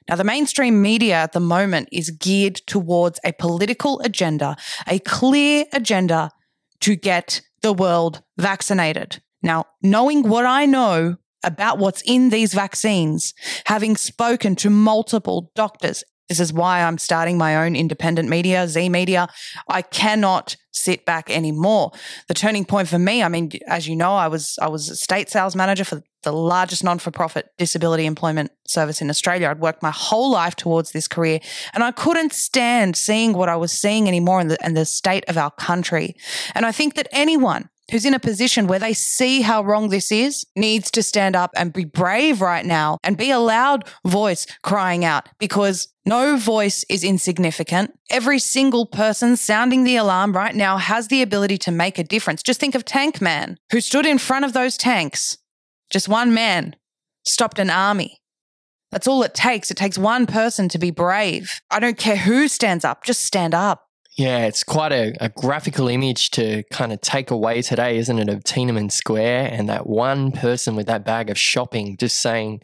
Now, 0.08 0.16
the 0.16 0.24
mainstream 0.24 0.82
media 0.82 1.14
at 1.14 1.32
the 1.32 1.46
moment 1.56 1.88
is 1.92 2.10
geared 2.10 2.56
towards 2.66 3.20
a 3.24 3.32
political 3.32 4.00
agenda, 4.00 4.56
a 4.88 4.98
clear 4.98 5.66
agenda 5.72 6.32
to 6.80 6.96
get 6.96 7.42
the 7.62 7.72
world 7.72 8.22
vaccinated. 8.36 9.21
Now, 9.42 9.66
knowing 9.82 10.28
what 10.28 10.46
I 10.46 10.66
know 10.66 11.16
about 11.44 11.78
what's 11.78 12.02
in 12.02 12.30
these 12.30 12.54
vaccines, 12.54 13.34
having 13.66 13.96
spoken 13.96 14.54
to 14.56 14.70
multiple 14.70 15.50
doctors, 15.54 16.04
this 16.28 16.40
is 16.40 16.52
why 16.52 16.82
I'm 16.82 16.98
starting 16.98 17.36
my 17.36 17.56
own 17.56 17.76
independent 17.76 18.28
media, 18.28 18.64
Zeee 18.66 18.90
Media. 18.90 19.28
I 19.68 19.82
cannot 19.82 20.56
sit 20.70 21.04
back 21.04 21.30
anymore. 21.30 21.92
The 22.28 22.34
turning 22.34 22.64
point 22.64 22.88
for 22.88 22.98
me, 22.98 23.22
I 23.22 23.28
mean, 23.28 23.50
as 23.66 23.86
you 23.86 23.96
know, 23.96 24.14
I 24.14 24.28
was 24.28 24.58
I 24.62 24.68
was 24.68 24.88
a 24.88 24.96
state 24.96 25.28
sales 25.28 25.54
manager 25.54 25.84
for 25.84 26.02
the 26.22 26.32
largest 26.32 26.84
non-for-profit 26.84 27.48
disability 27.58 28.06
employment 28.06 28.52
service 28.66 29.02
in 29.02 29.10
Australia. 29.10 29.48
I'd 29.50 29.60
worked 29.60 29.82
my 29.82 29.90
whole 29.90 30.30
life 30.30 30.54
towards 30.56 30.92
this 30.92 31.08
career, 31.08 31.40
and 31.74 31.82
I 31.82 31.90
couldn't 31.90 32.32
stand 32.32 32.96
seeing 32.96 33.32
what 33.34 33.48
I 33.48 33.56
was 33.56 33.72
seeing 33.72 34.08
anymore 34.08 34.40
in 34.40 34.48
the, 34.48 34.56
in 34.64 34.74
the 34.74 34.86
state 34.86 35.24
of 35.28 35.36
our 35.36 35.50
country. 35.50 36.14
And 36.54 36.64
I 36.64 36.72
think 36.72 36.94
that 36.94 37.08
anyone 37.12 37.68
who's 37.92 38.06
in 38.06 38.14
a 38.14 38.18
position 38.18 38.66
where 38.66 38.78
they 38.78 38.94
see 38.94 39.42
how 39.42 39.62
wrong 39.62 39.90
this 39.90 40.10
is 40.10 40.46
needs 40.56 40.90
to 40.90 41.02
stand 41.02 41.36
up 41.36 41.50
and 41.54 41.74
be 41.74 41.84
brave 41.84 42.40
right 42.40 42.64
now 42.64 42.96
and 43.04 43.18
be 43.18 43.30
a 43.30 43.38
loud 43.38 43.84
voice 44.04 44.46
crying 44.62 45.04
out 45.04 45.28
because 45.38 45.88
no 46.06 46.36
voice 46.38 46.84
is 46.88 47.04
insignificant. 47.04 47.92
Every 48.10 48.38
single 48.38 48.86
person 48.86 49.36
sounding 49.36 49.84
the 49.84 49.96
alarm 49.96 50.32
right 50.32 50.54
now 50.54 50.78
has 50.78 51.08
the 51.08 51.20
ability 51.20 51.58
to 51.58 51.70
make 51.70 51.98
a 51.98 52.04
difference. 52.04 52.42
Just 52.42 52.58
think 52.58 52.74
of 52.74 52.84
Tank 52.84 53.20
Man, 53.20 53.58
who 53.70 53.80
stood 53.80 54.06
in 54.06 54.16
front 54.16 54.46
of 54.46 54.54
those 54.54 54.78
tanks. 54.78 55.36
Just 55.90 56.08
one 56.08 56.32
man 56.32 56.74
stopped 57.26 57.58
an 57.58 57.68
army. 57.68 58.22
That's 58.90 59.06
all 59.06 59.22
it 59.22 59.34
takes. 59.34 59.70
It 59.70 59.76
takes 59.76 59.98
one 59.98 60.26
person 60.26 60.68
to 60.70 60.78
be 60.78 60.90
brave. 60.90 61.60
I 61.70 61.78
don't 61.78 61.98
care 61.98 62.16
who 62.16 62.48
stands 62.48 62.86
up, 62.86 63.04
just 63.04 63.22
stand 63.22 63.54
up. 63.54 63.84
Yeah, 64.16 64.44
it's 64.44 64.62
quite 64.62 64.92
a, 64.92 65.14
a, 65.20 65.30
graphical 65.30 65.88
image 65.88 66.30
to 66.32 66.64
kind 66.70 66.92
of 66.92 67.00
take 67.00 67.30
away 67.30 67.62
today, 67.62 67.96
isn't 67.96 68.18
it, 68.18 68.28
of 68.28 68.44
Tiananmen 68.44 68.92
Square 68.92 69.48
and 69.52 69.70
that 69.70 69.86
one 69.86 70.32
person 70.32 70.76
with 70.76 70.86
that 70.86 71.04
bag 71.04 71.30
of 71.30 71.38
shopping 71.38 71.96
just 71.96 72.20
saying, 72.20 72.60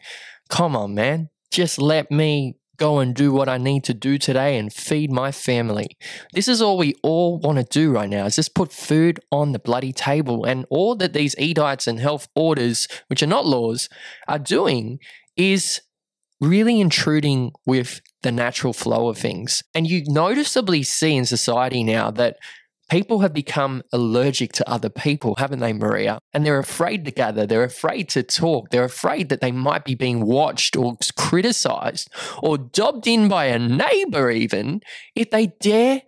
Come 0.49 0.75
on, 0.75 0.93
man, 0.93 1.29
just 1.51 1.79
let 1.79 2.11
me 2.11 2.59
go 2.77 2.99
and 2.99 3.13
do 3.13 3.31
what 3.31 3.49
I 3.49 3.57
need 3.57 3.83
to 3.85 3.93
do 3.93 4.17
today 4.17 4.57
and 4.57 4.71
feed 4.71 5.11
my 5.11 5.31
family. 5.31 5.97
This 6.33 6.47
is 6.47 6.61
all 6.61 6.77
we 6.77 6.95
all 7.03 7.37
want 7.37 7.57
to 7.57 7.63
do 7.63 7.91
right 7.91 8.09
now 8.09 8.25
is 8.25 8.37
just 8.37 8.55
put 8.55 8.71
food 8.71 9.19
on 9.31 9.51
the 9.51 9.59
bloody 9.59 9.91
table. 9.91 10.45
And 10.45 10.65
all 10.69 10.95
that 10.95 11.13
these 11.13 11.35
edicts 11.37 11.87
and 11.87 11.99
health 11.99 12.27
orders, 12.35 12.87
which 13.07 13.21
are 13.21 13.27
not 13.27 13.45
laws, 13.45 13.89
are 14.27 14.39
doing 14.39 14.99
is 15.35 15.81
really 16.39 16.79
intruding 16.79 17.51
with 17.65 18.01
the 18.21 18.31
natural 18.31 18.73
flow 18.73 19.07
of 19.09 19.17
things. 19.17 19.63
And 19.73 19.87
you 19.87 20.03
noticeably 20.07 20.83
see 20.83 21.15
in 21.15 21.25
society 21.25 21.83
now 21.83 22.11
that 22.11 22.37
people 22.89 23.19
have 23.19 23.33
become 23.33 23.83
allergic 23.93 24.51
to 24.53 24.69
other 24.69 24.89
people, 24.89 25.35
haven't 25.35 25.59
they, 25.59 25.73
Maria? 25.73 26.19
And 26.33 26.45
they're 26.45 26.59
afraid 26.59 27.05
to 27.05 27.11
gather, 27.11 27.45
they're 27.45 27.63
afraid 27.63 28.09
to 28.09 28.23
talk, 28.23 28.71
they're 28.71 28.83
afraid 28.83 29.29
that 29.29 29.41
they 29.41 29.51
might 29.51 29.85
be 29.85 29.95
being 29.95 30.25
watched 30.25 30.75
or 30.75 30.97
criticized 31.15 32.09
or 32.41 32.57
dobbed 32.57 33.07
in 33.07 33.27
by 33.27 33.45
a 33.45 33.59
neighbor, 33.59 34.29
even 34.29 34.81
if 35.15 35.29
they 35.29 35.47
dare 35.61 36.01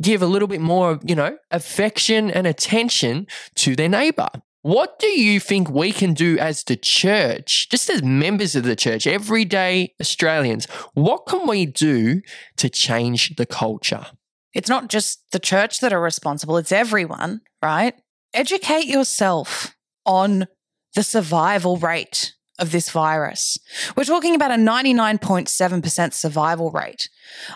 give 0.00 0.22
a 0.22 0.26
little 0.26 0.48
bit 0.48 0.60
more, 0.60 0.98
you 1.04 1.14
know, 1.14 1.36
affection 1.50 2.30
and 2.30 2.46
attention 2.46 3.26
to 3.54 3.76
their 3.76 3.88
neighbor. 3.88 4.28
What 4.62 5.00
do 5.00 5.08
you 5.08 5.40
think 5.40 5.68
we 5.68 5.90
can 5.90 6.14
do 6.14 6.38
as 6.38 6.62
the 6.62 6.76
church, 6.76 7.68
just 7.68 7.90
as 7.90 8.00
members 8.00 8.54
of 8.54 8.62
the 8.62 8.76
church, 8.76 9.08
everyday 9.08 9.92
Australians? 10.00 10.66
What 10.94 11.26
can 11.26 11.48
we 11.48 11.66
do 11.66 12.22
to 12.58 12.68
change 12.68 13.34
the 13.34 13.46
culture? 13.46 14.06
It's 14.54 14.68
not 14.68 14.88
just 14.88 15.24
the 15.32 15.40
church 15.40 15.80
that 15.80 15.92
are 15.92 16.00
responsible, 16.00 16.56
it's 16.58 16.70
everyone, 16.70 17.40
right? 17.60 17.94
Educate 18.32 18.86
yourself 18.86 19.74
on 20.06 20.46
the 20.94 21.02
survival 21.02 21.76
rate 21.78 22.34
of 22.58 22.70
this 22.72 22.90
virus. 22.90 23.58
We're 23.96 24.04
talking 24.04 24.34
about 24.34 24.50
a 24.50 24.56
99.7% 24.56 26.12
survival 26.12 26.70
rate. 26.70 27.08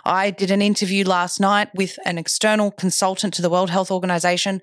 I 0.04 0.30
did 0.30 0.50
an 0.50 0.62
interview 0.62 1.04
last 1.04 1.38
night 1.40 1.68
with 1.74 1.98
an 2.04 2.18
external 2.18 2.70
consultant 2.70 3.34
to 3.34 3.42
the 3.42 3.50
World 3.50 3.70
Health 3.70 3.90
Organization 3.90 4.60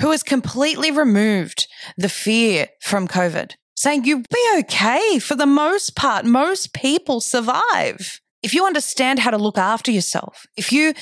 who 0.00 0.10
has 0.10 0.22
completely 0.22 0.90
removed 0.90 1.68
the 1.96 2.08
fear 2.08 2.68
from 2.80 3.06
COVID, 3.06 3.52
saying 3.76 4.04
you'll 4.04 4.22
be 4.30 4.54
okay 4.58 5.18
for 5.18 5.34
the 5.34 5.46
most 5.46 5.94
part. 5.94 6.24
Most 6.24 6.72
people 6.72 7.20
survive. 7.20 8.20
If 8.42 8.54
you 8.54 8.66
understand 8.66 9.20
how 9.20 9.30
to 9.30 9.38
look 9.38 9.58
after 9.58 9.90
yourself, 9.90 10.46
if 10.56 10.72
you 10.72 10.94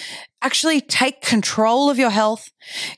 actually 0.42 0.80
take 0.80 1.22
control 1.22 1.88
of 1.88 1.98
your 1.98 2.10
health, 2.10 2.50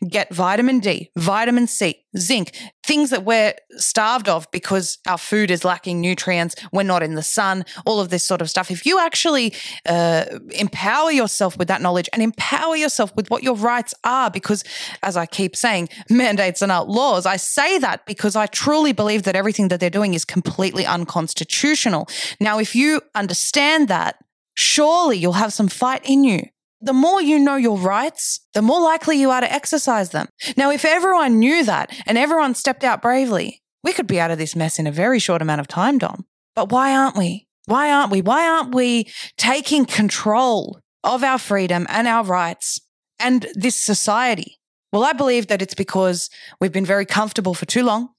get 0.09 0.33
vitamin 0.35 0.81
D, 0.81 1.11
vitamin 1.17 1.67
C, 1.67 2.05
zinc, 2.17 2.57
things 2.85 3.11
that 3.11 3.25
we're 3.25 3.55
starved 3.77 4.29
of 4.29 4.51
because 4.51 4.99
our 5.07 5.19
food 5.19 5.51
is 5.51 5.65
lacking 5.65 6.01
nutrients, 6.01 6.55
we're 6.73 6.83
not 6.83 7.03
in 7.03 7.15
the 7.15 7.23
sun, 7.23 7.65
all 7.85 8.01
of 8.01 8.09
this 8.09 8.25
sort 8.25 8.41
of 8.41 8.51
stuff. 8.51 8.71
If 8.71 8.87
you 8.87 8.99
actually 8.99 9.55
uh, 9.87 10.25
empower 10.51 11.11
yourself 11.11 11.59
with 11.59 11.69
that 11.69 11.83
knowledge 11.83 12.09
and 12.13 12.23
empower 12.23 12.77
yourself 12.77 13.15
with 13.15 13.31
what 13.31 13.43
your 13.43 13.57
rights 13.57 13.95
are, 14.05 14.31
because 14.31 14.65
as 15.03 15.17
I 15.17 15.27
keep 15.27 15.55
saying, 15.55 15.89
mandates 16.11 16.63
are 16.63 16.69
not 16.69 16.89
laws. 16.89 17.27
I 17.27 17.37
say 17.37 17.79
that 17.79 18.07
because 18.07 18.37
I 18.37 18.47
truly 18.47 18.93
believe 18.93 19.25
that 19.25 19.37
everything 19.37 19.69
that 19.69 19.81
they're 19.81 19.91
doing 19.91 20.15
is 20.15 20.25
completely 20.25 20.87
unconstitutional. 20.87 22.09
Now, 22.41 22.59
if 22.59 22.75
you 22.75 23.03
understand 23.15 23.89
that, 23.89 24.17
surely 24.55 25.19
you'll 25.19 25.33
have 25.33 25.53
some 25.53 25.69
fight 25.69 26.03
in 26.05 26.25
you 26.25 26.43
the 26.85 26.93
more 26.93 27.21
you 27.21 27.39
know 27.39 27.57
your 27.57 27.79
rights, 27.79 28.41
the 28.53 28.63
more 28.63 28.81
likely 28.81 29.19
you 29.19 29.31
are 29.31 29.41
to 29.41 29.53
exercise 29.53 30.11
them. 30.11 30.27
Now, 30.57 30.71
if 30.71 30.85
everyone 30.85 31.39
knew 31.39 31.65
that 31.65 31.91
and 32.07 32.19
everyone 32.19 32.55
stepped 32.55 32.85
out 32.85 33.03
bravely, 33.03 33.63
we 33.83 33.93
could 33.93 34.07
be 34.07 34.21
out 34.21 34.31
of 34.31 34.39
this 34.39 34.57
mess 34.57 34.79
in 34.79 34.87
a 34.87 34.93
very 34.93 35.19
short 35.19 35.43
amount 35.43 35.61
of 35.61 35.69
time, 35.69 35.99
Dom. 35.99 36.25
But 36.55 36.71
why 36.71 36.95
aren't 36.95 37.17
we? 37.17 37.47
Why 37.67 37.91
aren't 37.91 38.11
we? 38.11 38.23
Why 38.23 38.47
aren't 38.47 38.75
we 38.75 39.07
taking 39.37 39.87
control 39.87 40.81
of 41.03 41.25
our 41.25 41.39
freedom 41.39 41.87
and 41.89 42.07
our 42.07 42.25
rights 42.25 42.81
and 43.19 43.47
this 43.55 43.77
society? 43.77 44.59
Well, 44.93 45.05
I 45.05 45.13
believe 45.13 45.49
that 45.49 45.63
it's 45.63 45.75
because 45.75 46.31
we've 46.61 46.73
been 46.73 46.87
very 46.87 47.07
comfortable 47.07 47.55
for 47.55 47.67
too 47.67 47.83
long. 47.83 48.11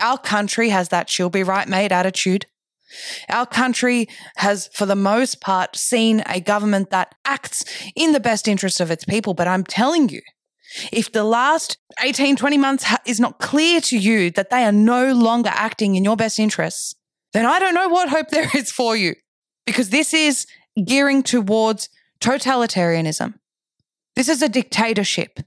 Our 0.00 0.18
country 0.18 0.70
has 0.70 0.88
that 0.88 1.10
she'll 1.10 1.30
be 1.30 1.42
right 1.42 1.68
mate 1.68 1.92
attitude. 1.92 2.46
Our 3.28 3.46
country 3.46 4.08
has, 4.36 4.68
for 4.72 4.86
the 4.86 4.96
most 4.96 5.40
part, 5.40 5.76
seen 5.76 6.22
a 6.26 6.40
government 6.40 6.90
that 6.90 7.14
acts 7.24 7.64
in 7.94 8.12
the 8.12 8.20
best 8.20 8.48
interest 8.48 8.80
of 8.80 8.90
its 8.90 9.04
people. 9.04 9.34
But 9.34 9.48
I'm 9.48 9.64
telling 9.64 10.08
you, 10.08 10.20
if 10.92 11.12
the 11.12 11.24
last 11.24 11.78
18, 12.02 12.36
20 12.36 12.58
months 12.58 12.84
ha- 12.84 12.98
is 13.06 13.20
not 13.20 13.38
clear 13.38 13.80
to 13.82 13.98
you 13.98 14.30
that 14.32 14.50
they 14.50 14.64
are 14.64 14.72
no 14.72 15.12
longer 15.12 15.50
acting 15.52 15.94
in 15.94 16.04
your 16.04 16.16
best 16.16 16.38
interests, 16.38 16.94
then 17.32 17.46
I 17.46 17.58
don't 17.58 17.74
know 17.74 17.88
what 17.88 18.08
hope 18.08 18.28
there 18.30 18.50
is 18.54 18.70
for 18.70 18.96
you 18.96 19.14
because 19.64 19.90
this 19.90 20.14
is 20.14 20.46
gearing 20.84 21.22
towards 21.22 21.88
totalitarianism. 22.20 23.34
This 24.14 24.28
is 24.28 24.42
a 24.42 24.48
dictatorship. 24.48 25.40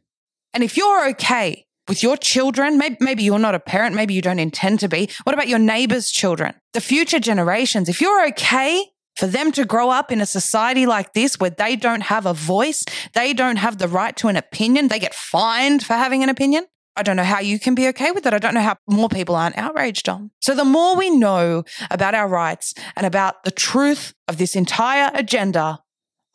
And 0.54 0.64
if 0.64 0.78
you're 0.78 1.10
okay 1.10 1.66
with 1.90 2.04
your 2.04 2.16
children, 2.16 2.78
maybe, 2.78 2.96
maybe 3.02 3.24
you're 3.24 3.40
not 3.40 3.56
a 3.56 3.60
parent, 3.60 3.96
maybe 3.96 4.14
you 4.14 4.22
don't 4.22 4.40
intend 4.40 4.80
to 4.80 4.88
be. 4.88 5.10
What 5.24 5.34
about 5.34 5.50
your 5.50 5.60
neighbor's 5.60 6.12
children, 6.12 6.54
the 6.74 6.80
future 6.80 7.20
generations? 7.20 7.90
If 7.90 8.00
you're 8.00 8.26
okay 8.28 8.86
for 9.18 9.28
them 9.28 9.52
to 9.54 9.66
grow 9.66 9.90
up 9.90 10.12
in 10.12 10.22
a 10.22 10.26
society 10.26 10.86
like 10.86 11.14
this 11.14 11.40
where 11.40 11.50
they 11.50 11.76
don't 11.76 12.02
have 12.02 12.26
a 12.26 12.34
voice, 12.34 12.86
they 13.14 13.34
don't 13.34 13.58
have 13.58 13.80
the 13.80 13.88
right 13.88 14.16
to 14.18 14.28
an 14.28 14.38
opinion, 14.38 14.88
they 14.88 15.00
get 15.00 15.16
fined 15.16 15.84
for 15.84 15.94
having 15.94 16.24
an 16.24 16.30
opinion. 16.30 16.66
I 16.96 17.02
don't 17.02 17.16
know 17.16 17.24
how 17.24 17.40
you 17.40 17.60
can 17.60 17.76
be 17.76 17.88
okay 17.90 18.12
with 18.12 18.26
it. 18.26 18.34
I 18.34 18.40
don't 18.40 18.54
know 18.54 18.62
how 18.62 18.76
more 18.88 19.10
people 19.10 19.36
aren't 19.36 19.58
outraged 19.58 20.10
on. 20.10 20.32
So, 20.42 20.54
the 20.54 20.66
more 20.66 20.98
we 20.98 21.10
know 21.10 21.64
about 21.90 22.14
our 22.14 22.28
rights 22.28 22.74
and 22.98 23.06
about 23.06 23.44
the 23.44 23.52
truth 23.52 24.14
of 24.28 24.38
this 24.38 24.54
entire 24.54 25.10
agenda, 25.14 25.80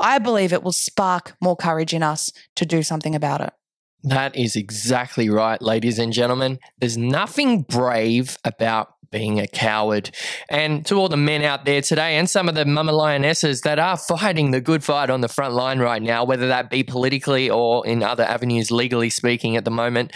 I 0.00 0.18
believe 0.18 0.52
it 0.52 0.62
will 0.62 0.72
spark 0.72 1.36
more 1.40 1.56
courage 1.56 1.92
in 1.92 2.02
us 2.02 2.32
to 2.56 2.64
do 2.64 2.82
something 2.82 3.14
about 3.14 3.42
it. 3.42 3.52
That 4.04 4.36
is 4.36 4.54
exactly 4.54 5.30
right, 5.30 5.60
ladies 5.62 5.98
and 5.98 6.12
gentlemen. 6.12 6.58
There's 6.78 6.98
nothing 6.98 7.62
brave 7.62 8.36
about 8.44 8.94
being 9.10 9.40
a 9.40 9.46
coward. 9.46 10.10
And 10.50 10.84
to 10.86 10.96
all 10.96 11.08
the 11.08 11.16
men 11.16 11.42
out 11.42 11.64
there 11.64 11.80
today 11.80 12.16
and 12.18 12.28
some 12.28 12.48
of 12.48 12.54
the 12.54 12.66
mama 12.66 12.92
lionesses 12.92 13.62
that 13.62 13.78
are 13.78 13.96
fighting 13.96 14.50
the 14.50 14.60
good 14.60 14.84
fight 14.84 15.08
on 15.08 15.22
the 15.22 15.28
front 15.28 15.54
line 15.54 15.78
right 15.78 16.02
now, 16.02 16.24
whether 16.24 16.48
that 16.48 16.68
be 16.68 16.82
politically 16.82 17.48
or 17.48 17.86
in 17.86 18.02
other 18.02 18.24
avenues, 18.24 18.70
legally 18.70 19.08
speaking, 19.08 19.56
at 19.56 19.64
the 19.64 19.70
moment, 19.70 20.12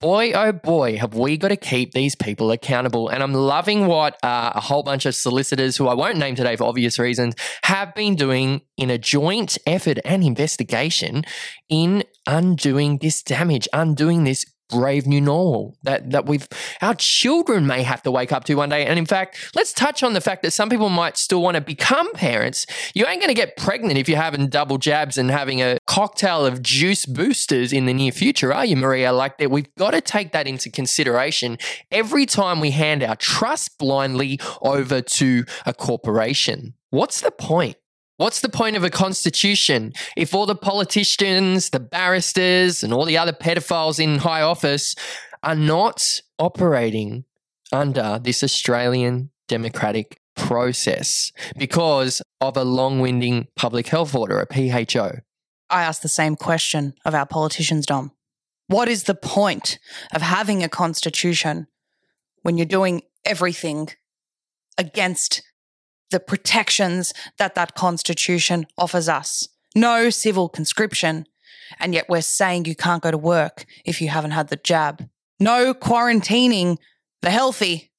boy, 0.00 0.32
oh 0.32 0.52
boy, 0.52 0.96
have 0.96 1.14
we 1.14 1.36
got 1.36 1.48
to 1.48 1.56
keep 1.56 1.92
these 1.92 2.14
people 2.14 2.50
accountable. 2.50 3.08
And 3.08 3.22
I'm 3.22 3.34
loving 3.34 3.86
what 3.86 4.14
uh, 4.22 4.52
a 4.54 4.60
whole 4.60 4.82
bunch 4.82 5.06
of 5.06 5.14
solicitors, 5.14 5.76
who 5.76 5.88
I 5.88 5.94
won't 5.94 6.18
name 6.18 6.34
today 6.34 6.56
for 6.56 6.64
obvious 6.64 6.98
reasons, 6.98 7.34
have 7.64 7.94
been 7.94 8.14
doing 8.14 8.62
in 8.76 8.90
a 8.90 8.98
joint 8.98 9.58
effort 9.66 9.98
and 10.04 10.22
investigation 10.22 11.24
in 11.68 12.04
undoing 12.26 12.98
this 12.98 13.22
damage, 13.22 13.68
undoing 13.72 14.24
this 14.24 14.46
brave 14.68 15.06
new 15.06 15.20
normal 15.20 15.76
that 15.82 16.10
that 16.10 16.26
we've 16.26 16.48
our 16.82 16.94
children 16.94 17.66
may 17.66 17.82
have 17.82 18.02
to 18.02 18.10
wake 18.10 18.32
up 18.32 18.44
to 18.44 18.54
one 18.54 18.68
day. 18.68 18.86
And 18.86 18.98
in 18.98 19.06
fact 19.06 19.52
let's 19.54 19.72
touch 19.72 20.02
on 20.02 20.12
the 20.12 20.20
fact 20.20 20.42
that 20.42 20.52
some 20.52 20.68
people 20.68 20.88
might 20.88 21.16
still 21.16 21.42
want 21.42 21.56
to 21.56 21.60
become 21.60 22.12
parents. 22.12 22.66
You 22.94 23.06
ain't 23.06 23.20
going 23.20 23.28
to 23.28 23.34
get 23.34 23.56
pregnant 23.56 23.98
if 23.98 24.08
you're 24.08 24.18
having 24.18 24.48
double 24.48 24.78
jabs 24.78 25.16
and 25.18 25.30
having 25.30 25.62
a 25.62 25.78
cocktail 25.86 26.44
of 26.44 26.62
juice 26.62 27.06
boosters 27.06 27.72
in 27.72 27.86
the 27.86 27.94
near 27.94 28.12
future 28.12 28.52
are 28.52 28.64
you 28.64 28.76
maria? 28.76 29.12
Like 29.12 29.38
that 29.38 29.50
we've 29.50 29.74
got 29.76 29.92
to 29.92 30.00
take 30.00 30.32
that 30.32 30.46
into 30.46 30.70
consideration 30.70 31.58
every 31.90 32.26
time 32.26 32.60
we 32.60 32.70
hand 32.70 33.02
our 33.02 33.16
trust 33.16 33.78
blindly 33.78 34.40
over 34.62 35.00
to 35.00 35.44
a 35.66 35.72
corporation. 35.72 36.74
What's 36.90 37.20
the 37.20 37.30
point 37.30 37.76
What's 38.18 38.40
the 38.40 38.48
point 38.48 38.76
of 38.76 38.82
a 38.82 38.90
constitution 38.90 39.92
if 40.16 40.34
all 40.34 40.44
the 40.44 40.56
politicians, 40.56 41.70
the 41.70 41.78
barristers, 41.78 42.82
and 42.82 42.92
all 42.92 43.04
the 43.04 43.16
other 43.16 43.32
pedophiles 43.32 44.00
in 44.00 44.18
high 44.18 44.42
office 44.42 44.96
are 45.44 45.54
not 45.54 46.20
operating 46.36 47.24
under 47.70 48.18
this 48.20 48.42
Australian 48.42 49.30
democratic 49.46 50.20
process 50.34 51.30
because 51.56 52.20
of 52.40 52.56
a 52.56 52.64
long 52.64 52.98
winding 52.98 53.46
public 53.54 53.86
health 53.86 54.16
order, 54.16 54.40
a 54.40 54.46
PHO? 54.52 55.20
I 55.70 55.82
ask 55.82 56.02
the 56.02 56.08
same 56.08 56.34
question 56.34 56.94
of 57.04 57.14
our 57.14 57.26
politicians, 57.26 57.86
Dom. 57.86 58.10
What 58.66 58.88
is 58.88 59.04
the 59.04 59.14
point 59.14 59.78
of 60.12 60.22
having 60.22 60.64
a 60.64 60.68
constitution 60.68 61.68
when 62.42 62.58
you're 62.58 62.66
doing 62.66 63.02
everything 63.24 63.90
against 64.76 65.42
the 66.10 66.20
protections 66.20 67.12
that 67.38 67.54
that 67.54 67.74
constitution 67.74 68.66
offers 68.76 69.08
us. 69.08 69.48
No 69.74 70.10
civil 70.10 70.48
conscription. 70.48 71.26
And 71.78 71.92
yet 71.92 72.08
we're 72.08 72.22
saying 72.22 72.64
you 72.64 72.74
can't 72.74 73.02
go 73.02 73.10
to 73.10 73.18
work 73.18 73.66
if 73.84 74.00
you 74.00 74.08
haven't 74.08 74.30
had 74.30 74.48
the 74.48 74.56
jab. 74.56 75.08
No 75.38 75.74
quarantining 75.74 76.78
the 77.22 77.30
healthy. 77.30 77.92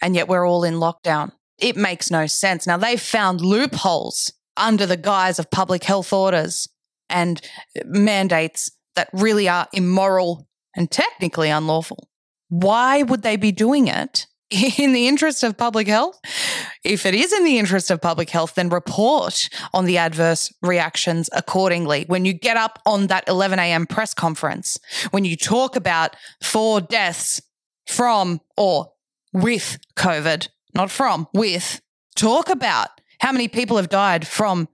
And 0.00 0.14
yet 0.14 0.28
we're 0.28 0.48
all 0.48 0.64
in 0.64 0.74
lockdown. 0.74 1.32
It 1.58 1.76
makes 1.76 2.10
no 2.10 2.26
sense. 2.26 2.66
Now 2.66 2.76
they've 2.76 3.00
found 3.00 3.40
loopholes 3.40 4.32
under 4.56 4.86
the 4.86 4.96
guise 4.96 5.38
of 5.38 5.50
public 5.50 5.84
health 5.84 6.12
orders 6.12 6.68
and 7.08 7.40
mandates 7.84 8.70
that 8.96 9.08
really 9.12 9.48
are 9.48 9.68
immoral 9.72 10.48
and 10.74 10.90
technically 10.90 11.50
unlawful. 11.50 12.08
Why 12.48 13.02
would 13.02 13.22
they 13.22 13.36
be 13.36 13.52
doing 13.52 13.88
it 13.88 14.26
in 14.52 14.92
the 14.92 15.08
interest 15.08 15.42
of 15.42 15.56
public 15.56 15.86
health? 15.86 16.20
If 16.84 17.06
it 17.06 17.14
is 17.14 17.32
in 17.32 17.44
the 17.44 17.58
interest 17.58 17.90
of 17.90 18.00
public 18.00 18.30
health, 18.30 18.54
then 18.54 18.68
report 18.68 19.48
on 19.72 19.84
the 19.84 19.98
adverse 19.98 20.52
reactions 20.62 21.30
accordingly. 21.32 22.04
When 22.06 22.24
you 22.24 22.32
get 22.32 22.56
up 22.56 22.80
on 22.86 23.06
that 23.08 23.24
11 23.28 23.58
a.m. 23.58 23.86
press 23.86 24.14
conference, 24.14 24.78
when 25.10 25.24
you 25.24 25.36
talk 25.36 25.76
about 25.76 26.16
four 26.42 26.80
deaths 26.80 27.40
from 27.86 28.40
or 28.56 28.92
with 29.32 29.78
COVID, 29.96 30.48
not 30.74 30.90
from, 30.90 31.28
with, 31.32 31.80
talk 32.14 32.48
about 32.48 32.88
how 33.20 33.32
many 33.32 33.48
people 33.48 33.76
have 33.76 33.88
died 33.88 34.26
from 34.26 34.68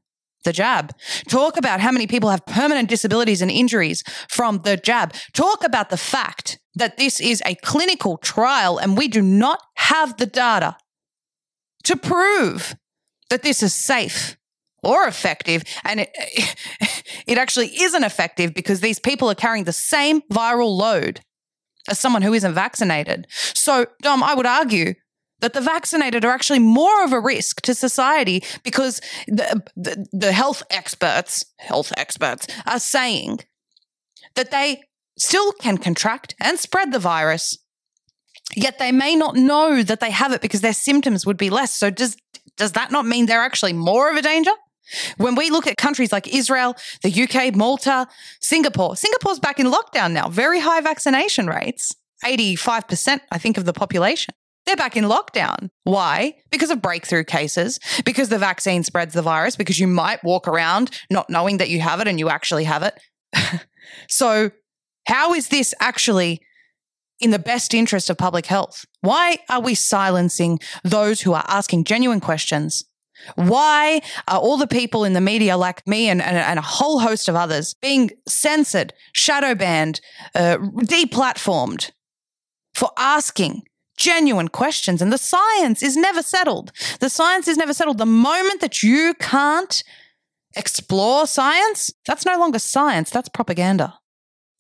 the 0.44 0.52
jab. 0.52 0.94
Talk 1.28 1.56
about 1.56 1.80
how 1.80 1.92
many 1.92 2.06
people 2.06 2.30
have 2.30 2.46
permanent 2.46 2.88
disabilities 2.88 3.42
and 3.42 3.50
injuries 3.50 4.04
from 4.28 4.62
the 4.62 4.76
jab. 4.76 5.14
Talk 5.32 5.64
about 5.64 5.90
the 5.90 5.96
fact 5.96 6.58
that 6.74 6.96
this 6.96 7.20
is 7.20 7.42
a 7.44 7.54
clinical 7.56 8.18
trial 8.18 8.78
and 8.78 8.96
we 8.96 9.08
do 9.08 9.20
not 9.20 9.60
have 9.74 10.16
the 10.16 10.26
data 10.26 10.76
to 11.84 11.96
prove 11.96 12.76
that 13.30 13.42
this 13.42 13.62
is 13.62 13.74
safe 13.74 14.36
or 14.82 15.06
effective. 15.06 15.64
And 15.84 16.00
it, 16.00 16.10
it 17.26 17.38
actually 17.38 17.68
isn't 17.80 18.04
effective 18.04 18.54
because 18.54 18.80
these 18.80 18.98
people 18.98 19.30
are 19.30 19.34
carrying 19.34 19.64
the 19.64 19.72
same 19.72 20.22
viral 20.32 20.76
load 20.76 21.20
as 21.88 21.98
someone 21.98 22.22
who 22.22 22.34
isn't 22.34 22.54
vaccinated. 22.54 23.26
So, 23.30 23.86
Dom, 24.02 24.22
I 24.22 24.34
would 24.34 24.46
argue 24.46 24.94
that 25.40 25.52
the 25.52 25.60
vaccinated 25.60 26.24
are 26.24 26.32
actually 26.32 26.58
more 26.58 27.04
of 27.04 27.12
a 27.12 27.20
risk 27.20 27.60
to 27.62 27.74
society 27.74 28.42
because 28.64 29.00
the, 29.26 29.62
the, 29.76 30.06
the 30.12 30.32
health 30.32 30.62
experts, 30.70 31.44
health 31.58 31.92
experts 31.96 32.46
are 32.66 32.80
saying 32.80 33.40
that 34.34 34.50
they 34.50 34.82
still 35.16 35.52
can 35.52 35.78
contract 35.78 36.34
and 36.40 36.58
spread 36.58 36.92
the 36.92 36.98
virus, 36.98 37.58
yet 38.56 38.78
they 38.78 38.92
may 38.92 39.16
not 39.16 39.36
know 39.36 39.82
that 39.82 40.00
they 40.00 40.10
have 40.10 40.32
it 40.32 40.40
because 40.40 40.60
their 40.60 40.72
symptoms 40.72 41.26
would 41.26 41.36
be 41.36 41.50
less. 41.50 41.72
So 41.72 41.90
does 41.90 42.16
does 42.56 42.72
that 42.72 42.90
not 42.90 43.06
mean 43.06 43.26
they're 43.26 43.40
actually 43.40 43.72
more 43.72 44.10
of 44.10 44.16
a 44.16 44.22
danger? 44.22 44.50
When 45.16 45.34
we 45.34 45.50
look 45.50 45.66
at 45.66 45.76
countries 45.76 46.12
like 46.12 46.26
Israel, 46.34 46.74
the 47.02 47.22
UK, 47.22 47.54
Malta, 47.54 48.08
Singapore, 48.40 48.96
Singapore's 48.96 49.38
back 49.38 49.60
in 49.60 49.66
lockdown 49.66 50.12
now, 50.12 50.28
very 50.28 50.60
high 50.60 50.80
vaccination 50.80 51.46
rates, 51.46 51.94
85%, 52.24 53.20
I 53.30 53.38
think, 53.38 53.58
of 53.58 53.64
the 53.64 53.72
population. 53.72 54.34
They're 54.68 54.76
back 54.76 54.98
in 54.98 55.04
lockdown. 55.04 55.70
Why? 55.84 56.34
Because 56.50 56.68
of 56.68 56.82
breakthrough 56.82 57.24
cases, 57.24 57.80
because 58.04 58.28
the 58.28 58.36
vaccine 58.36 58.84
spreads 58.84 59.14
the 59.14 59.22
virus, 59.22 59.56
because 59.56 59.80
you 59.80 59.86
might 59.86 60.22
walk 60.22 60.46
around 60.46 60.90
not 61.10 61.30
knowing 61.30 61.56
that 61.56 61.70
you 61.70 61.80
have 61.80 62.00
it 62.00 62.06
and 62.06 62.18
you 62.18 62.28
actually 62.28 62.64
have 62.64 62.82
it. 62.82 63.00
so 64.10 64.50
how 65.06 65.32
is 65.32 65.48
this 65.48 65.72
actually 65.80 66.42
in 67.18 67.30
the 67.30 67.38
best 67.38 67.72
interest 67.72 68.10
of 68.10 68.18
public 68.18 68.44
health? 68.44 68.84
Why 69.00 69.38
are 69.48 69.62
we 69.62 69.74
silencing 69.74 70.58
those 70.84 71.22
who 71.22 71.32
are 71.32 71.46
asking 71.48 71.84
genuine 71.84 72.20
questions? 72.20 72.84
Why 73.36 74.02
are 74.28 74.38
all 74.38 74.58
the 74.58 74.66
people 74.66 75.02
in 75.02 75.14
the 75.14 75.22
media 75.22 75.56
like 75.56 75.86
me 75.86 76.10
and, 76.10 76.20
and, 76.20 76.36
and 76.36 76.58
a 76.58 76.62
whole 76.62 76.98
host 76.98 77.26
of 77.26 77.36
others 77.36 77.72
being 77.80 78.10
censored, 78.28 78.92
shadow 79.14 79.54
banned, 79.54 80.02
uh, 80.34 80.58
deplatformed 80.58 81.90
for 82.74 82.90
asking 82.98 83.62
genuine 83.98 84.48
questions? 84.48 85.02
And 85.02 85.12
the 85.12 85.18
science 85.18 85.82
is 85.82 85.96
never 85.96 86.22
settled. 86.22 86.72
The 87.00 87.10
science 87.10 87.48
is 87.48 87.56
never 87.56 87.74
settled. 87.74 87.98
The 87.98 88.06
moment 88.06 88.60
that 88.60 88.82
you 88.82 89.14
can't 89.20 89.82
explore 90.56 91.26
science, 91.26 91.90
that's 92.06 92.24
no 92.24 92.38
longer 92.38 92.58
science, 92.58 93.10
that's 93.10 93.28
propaganda. 93.28 93.98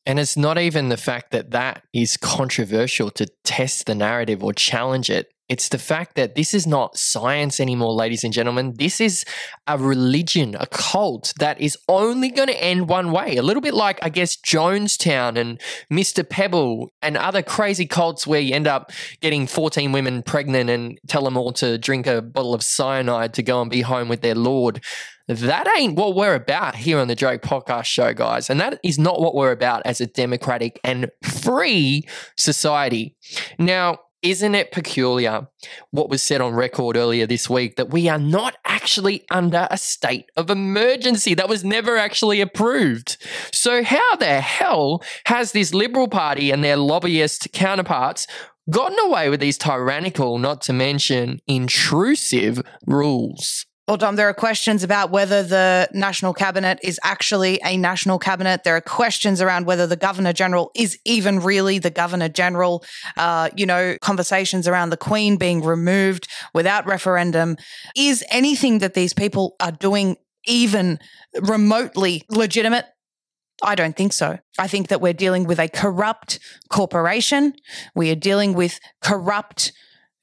And 0.04 0.18
it's 0.18 0.36
not 0.36 0.58
even 0.58 0.88
the 0.88 0.96
fact 0.96 1.32
that 1.32 1.50
that 1.50 1.82
is 1.92 2.16
controversial 2.16 3.10
to 3.12 3.26
test 3.44 3.86
the 3.86 3.94
narrative 3.94 4.42
or 4.42 4.52
challenge 4.52 5.10
it. 5.10 5.28
It's 5.48 5.70
the 5.70 5.78
fact 5.78 6.14
that 6.16 6.34
this 6.34 6.52
is 6.52 6.66
not 6.66 6.98
science 6.98 7.58
anymore, 7.58 7.92
ladies 7.92 8.22
and 8.22 8.32
gentlemen. 8.32 8.74
This 8.76 9.00
is 9.00 9.24
a 9.66 9.78
religion, 9.78 10.54
a 10.60 10.66
cult 10.66 11.32
that 11.38 11.58
is 11.60 11.76
only 11.88 12.30
going 12.30 12.48
to 12.48 12.62
end 12.62 12.88
one 12.88 13.12
way. 13.12 13.36
A 13.36 13.42
little 13.42 13.62
bit 13.62 13.72
like, 13.72 13.98
I 14.02 14.10
guess, 14.10 14.36
Jonestown 14.36 15.38
and 15.38 15.58
Mr. 15.90 16.28
Pebble 16.28 16.92
and 17.00 17.16
other 17.16 17.42
crazy 17.42 17.86
cults 17.86 18.26
where 18.26 18.40
you 18.40 18.54
end 18.54 18.66
up 18.66 18.92
getting 19.20 19.46
14 19.46 19.90
women 19.92 20.22
pregnant 20.22 20.68
and 20.68 20.98
tell 21.06 21.24
them 21.24 21.38
all 21.38 21.52
to 21.54 21.78
drink 21.78 22.06
a 22.06 22.20
bottle 22.20 22.52
of 22.52 22.62
cyanide 22.62 23.32
to 23.34 23.42
go 23.42 23.62
and 23.62 23.70
be 23.70 23.80
home 23.80 24.08
with 24.08 24.20
their 24.20 24.34
Lord. 24.34 24.82
That 25.28 25.68
ain't 25.76 25.96
what 25.96 26.14
we're 26.14 26.34
about 26.34 26.74
here 26.74 26.98
on 26.98 27.08
the 27.08 27.14
Drayk 27.14 27.42
Podcast 27.42 27.84
Show, 27.84 28.14
guys. 28.14 28.48
And 28.48 28.60
that 28.60 28.80
is 28.82 28.98
not 28.98 29.20
what 29.20 29.34
we're 29.34 29.52
about 29.52 29.82
as 29.84 30.00
a 30.00 30.06
democratic 30.06 30.80
and 30.82 31.10
free 31.22 32.08
society. 32.36 33.14
Now, 33.58 33.98
Isn't 34.22 34.56
it 34.56 34.72
peculiar 34.72 35.46
what 35.92 36.10
was 36.10 36.24
said 36.24 36.40
on 36.40 36.52
record 36.52 36.96
earlier 36.96 37.24
this 37.24 37.48
week 37.48 37.76
that 37.76 37.90
we 37.90 38.08
are 38.08 38.18
not 38.18 38.56
actually 38.64 39.24
under 39.30 39.68
a 39.70 39.78
state 39.78 40.26
of 40.36 40.50
emergency? 40.50 41.34
That 41.34 41.48
was 41.48 41.62
never 41.62 41.96
actually 41.96 42.40
approved. 42.40 43.16
So, 43.52 43.84
how 43.84 44.16
the 44.16 44.40
hell 44.40 45.04
has 45.26 45.52
this 45.52 45.72
Liberal 45.72 46.08
Party 46.08 46.50
and 46.50 46.64
their 46.64 46.76
lobbyist 46.76 47.52
counterparts 47.52 48.26
gotten 48.68 48.98
away 48.98 49.30
with 49.30 49.38
these 49.38 49.56
tyrannical, 49.56 50.38
not 50.38 50.62
to 50.62 50.72
mention 50.72 51.38
intrusive 51.46 52.60
rules? 52.86 53.66
Well, 53.88 53.96
Dom, 53.96 54.16
there 54.16 54.28
are 54.28 54.34
questions 54.34 54.84
about 54.84 55.10
whether 55.10 55.42
the 55.42 55.88
national 55.94 56.34
cabinet 56.34 56.78
is 56.82 57.00
actually 57.02 57.58
a 57.64 57.78
national 57.78 58.18
cabinet. 58.18 58.62
There 58.62 58.76
are 58.76 58.82
questions 58.82 59.40
around 59.40 59.64
whether 59.64 59.86
the 59.86 59.96
governor 59.96 60.34
general 60.34 60.70
is 60.74 60.98
even 61.06 61.40
really 61.40 61.78
the 61.78 61.88
governor 61.88 62.28
general. 62.28 62.84
Uh, 63.16 63.48
you 63.56 63.64
know, 63.64 63.96
conversations 64.02 64.68
around 64.68 64.90
the 64.90 64.98
Queen 64.98 65.38
being 65.38 65.64
removed 65.64 66.28
without 66.52 66.84
referendum. 66.84 67.56
Is 67.96 68.22
anything 68.30 68.80
that 68.80 68.92
these 68.92 69.14
people 69.14 69.56
are 69.58 69.72
doing 69.72 70.16
even 70.46 70.98
remotely 71.40 72.24
legitimate? 72.28 72.84
I 73.62 73.74
don't 73.74 73.96
think 73.96 74.12
so. 74.12 74.38
I 74.58 74.68
think 74.68 74.88
that 74.88 75.00
we're 75.00 75.14
dealing 75.14 75.44
with 75.44 75.58
a 75.58 75.66
corrupt 75.66 76.40
corporation. 76.68 77.54
We 77.94 78.10
are 78.10 78.16
dealing 78.16 78.52
with 78.52 78.80
corrupt 79.00 79.72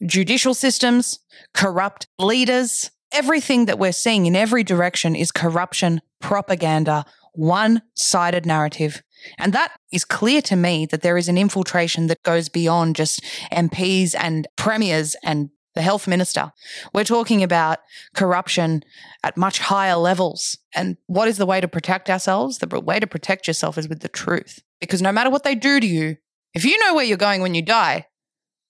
judicial 0.05 0.53
systems, 0.53 1.17
corrupt 1.55 2.05
leaders 2.19 2.91
everything 3.15 3.65
that 3.65 3.79
we're 3.79 3.93
seeing 3.93 4.25
in 4.25 4.35
every 4.35 4.63
direction 4.63 5.15
is 5.15 5.31
corruption, 5.31 6.01
propaganda, 6.19 7.05
one 7.33 7.81
sided 7.95 8.45
narrative. 8.45 9.01
And 9.37 9.53
that 9.53 9.71
is 9.91 10.03
clear 10.03 10.41
to 10.43 10.55
me 10.55 10.85
that 10.87 11.01
there 11.01 11.17
is 11.17 11.29
an 11.29 11.37
infiltration 11.37 12.07
that 12.07 12.23
goes 12.23 12.49
beyond 12.49 12.97
just 12.97 13.23
MPs 13.51 14.13
and 14.17 14.47
premiers 14.57 15.15
and 15.23 15.49
the 15.75 15.81
health 15.81 16.07
minister. 16.07 16.51
We're 16.93 17.05
talking 17.05 17.41
about 17.41 17.79
corruption 18.13 18.83
at 19.23 19.37
much 19.37 19.59
higher 19.59 19.95
levels. 19.95 20.57
And 20.73 20.97
what 21.07 21.27
is 21.27 21.37
the 21.37 21.45
way 21.45 21.61
to 21.61 21.67
protect 21.67 22.09
ourselves? 22.09 22.59
The 22.59 22.67
way 22.79 22.99
to 22.99 23.07
protect 23.07 23.47
yourself 23.47 23.77
is 23.77 23.87
with 23.87 24.01
the 24.01 24.09
truth. 24.09 24.59
Because 24.79 25.01
no 25.01 25.11
matter 25.11 25.29
what 25.29 25.43
they 25.43 25.55
do 25.55 25.79
to 25.79 25.87
you, 25.87 26.17
if 26.53 26.65
you 26.65 26.77
know 26.79 26.93
where 26.93 27.05
you're 27.05 27.17
going 27.17 27.41
when 27.41 27.55
you 27.55 27.61
die, 27.61 28.07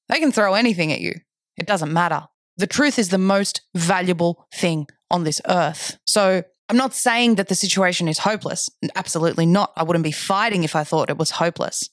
they 0.08 0.19
can 0.19 0.31
throw 0.31 0.53
anything 0.53 0.91
at 0.91 1.01
you. 1.01 1.13
It 1.58 1.67
doesn't 1.67 1.93
matter. 1.93 2.27
The 2.58 2.68
truth 2.68 2.98
is 2.98 3.10
the 3.10 3.18
most 3.18 3.62
valuable 3.74 4.48
thing 4.54 4.88
on 5.12 5.24
this 5.24 5.41
earth. 5.48 5.98
So 6.06 6.44
I'm 6.70 6.78
not 6.78 6.94
saying 6.94 7.36
that 7.36 7.48
the 7.48 7.56
situation 7.56 8.08
is 8.08 8.20
hopeless. 8.20 8.70
Absolutely 8.96 9.46
not. 9.46 9.72
I 9.76 9.84
wouldn't 9.84 10.04
be 10.04 10.12
fighting 10.12 10.63
if 10.63 10.76
I 10.76 10.84
thought 10.84 11.10
it 11.10 11.18
was 11.18 11.32
hopeless. 11.32 11.89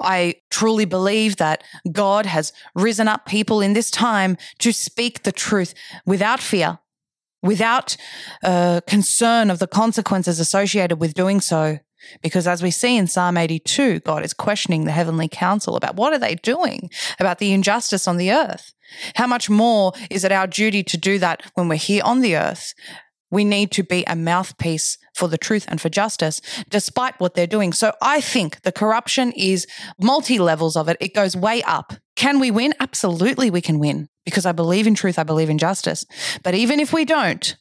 I 0.00 0.36
truly 0.50 0.86
believe 0.86 1.36
that 1.36 1.62
God 1.92 2.26
has 2.26 2.52
risen 2.74 3.06
up 3.06 3.26
people 3.26 3.60
in 3.60 3.74
this 3.74 3.90
time 3.90 4.38
to 4.58 4.72
speak 4.72 5.22
the 5.22 5.32
truth 5.32 5.74
without 6.06 6.40
fear, 6.40 6.78
without 7.42 7.96
uh, 8.42 8.80
concern 8.86 9.50
of 9.50 9.58
the 9.58 9.66
consequences 9.66 10.40
associated 10.40 11.00
with 11.00 11.14
doing 11.14 11.40
so. 11.40 11.78
Because 12.22 12.46
as 12.46 12.62
we 12.62 12.70
see 12.70 12.96
in 12.96 13.06
Psalm 13.06 13.36
82, 13.36 14.00
God 14.00 14.24
is 14.24 14.34
questioning 14.34 14.84
the 14.84 14.92
heavenly 14.92 15.28
council 15.28 15.76
about 15.76 15.96
what 15.96 16.12
are 16.12 16.18
they 16.18 16.34
doing 16.36 16.90
about 17.18 17.38
the 17.38 17.52
injustice 17.52 18.08
on 18.08 18.16
the 18.16 18.32
earth. 18.32 18.72
How 19.14 19.26
much 19.26 19.48
more 19.48 19.92
is 20.10 20.24
it 20.24 20.32
our 20.32 20.46
duty 20.46 20.82
to 20.84 20.96
do 20.96 21.18
that 21.18 21.50
when 21.54 21.68
we're 21.68 21.76
here 21.76 22.02
on 22.04 22.20
the 22.20 22.36
earth? 22.36 22.74
We 23.30 23.44
need 23.44 23.70
to 23.72 23.84
be 23.84 24.02
a 24.06 24.16
mouthpiece 24.16 24.98
for 25.14 25.28
the 25.28 25.38
truth 25.38 25.64
and 25.68 25.80
for 25.80 25.88
justice, 25.88 26.40
despite 26.68 27.18
what 27.20 27.34
they're 27.34 27.46
doing. 27.46 27.72
So 27.72 27.92
I 28.02 28.20
think 28.20 28.62
the 28.62 28.72
corruption 28.72 29.32
is 29.32 29.66
multi 30.00 30.38
levels 30.38 30.76
of 30.76 30.88
it. 30.88 30.96
It 31.00 31.14
goes 31.14 31.36
way 31.36 31.62
up. 31.62 31.92
Can 32.16 32.40
we 32.40 32.50
win? 32.50 32.74
Absolutely, 32.80 33.50
we 33.50 33.60
can 33.60 33.78
win 33.78 34.08
because 34.24 34.46
I 34.46 34.52
believe 34.52 34.86
in 34.86 34.94
truth. 34.94 35.18
I 35.18 35.22
believe 35.22 35.48
in 35.48 35.58
justice. 35.58 36.04
But 36.42 36.54
even 36.54 36.80
if 36.80 36.92
we 36.92 37.04
don't, 37.04 37.56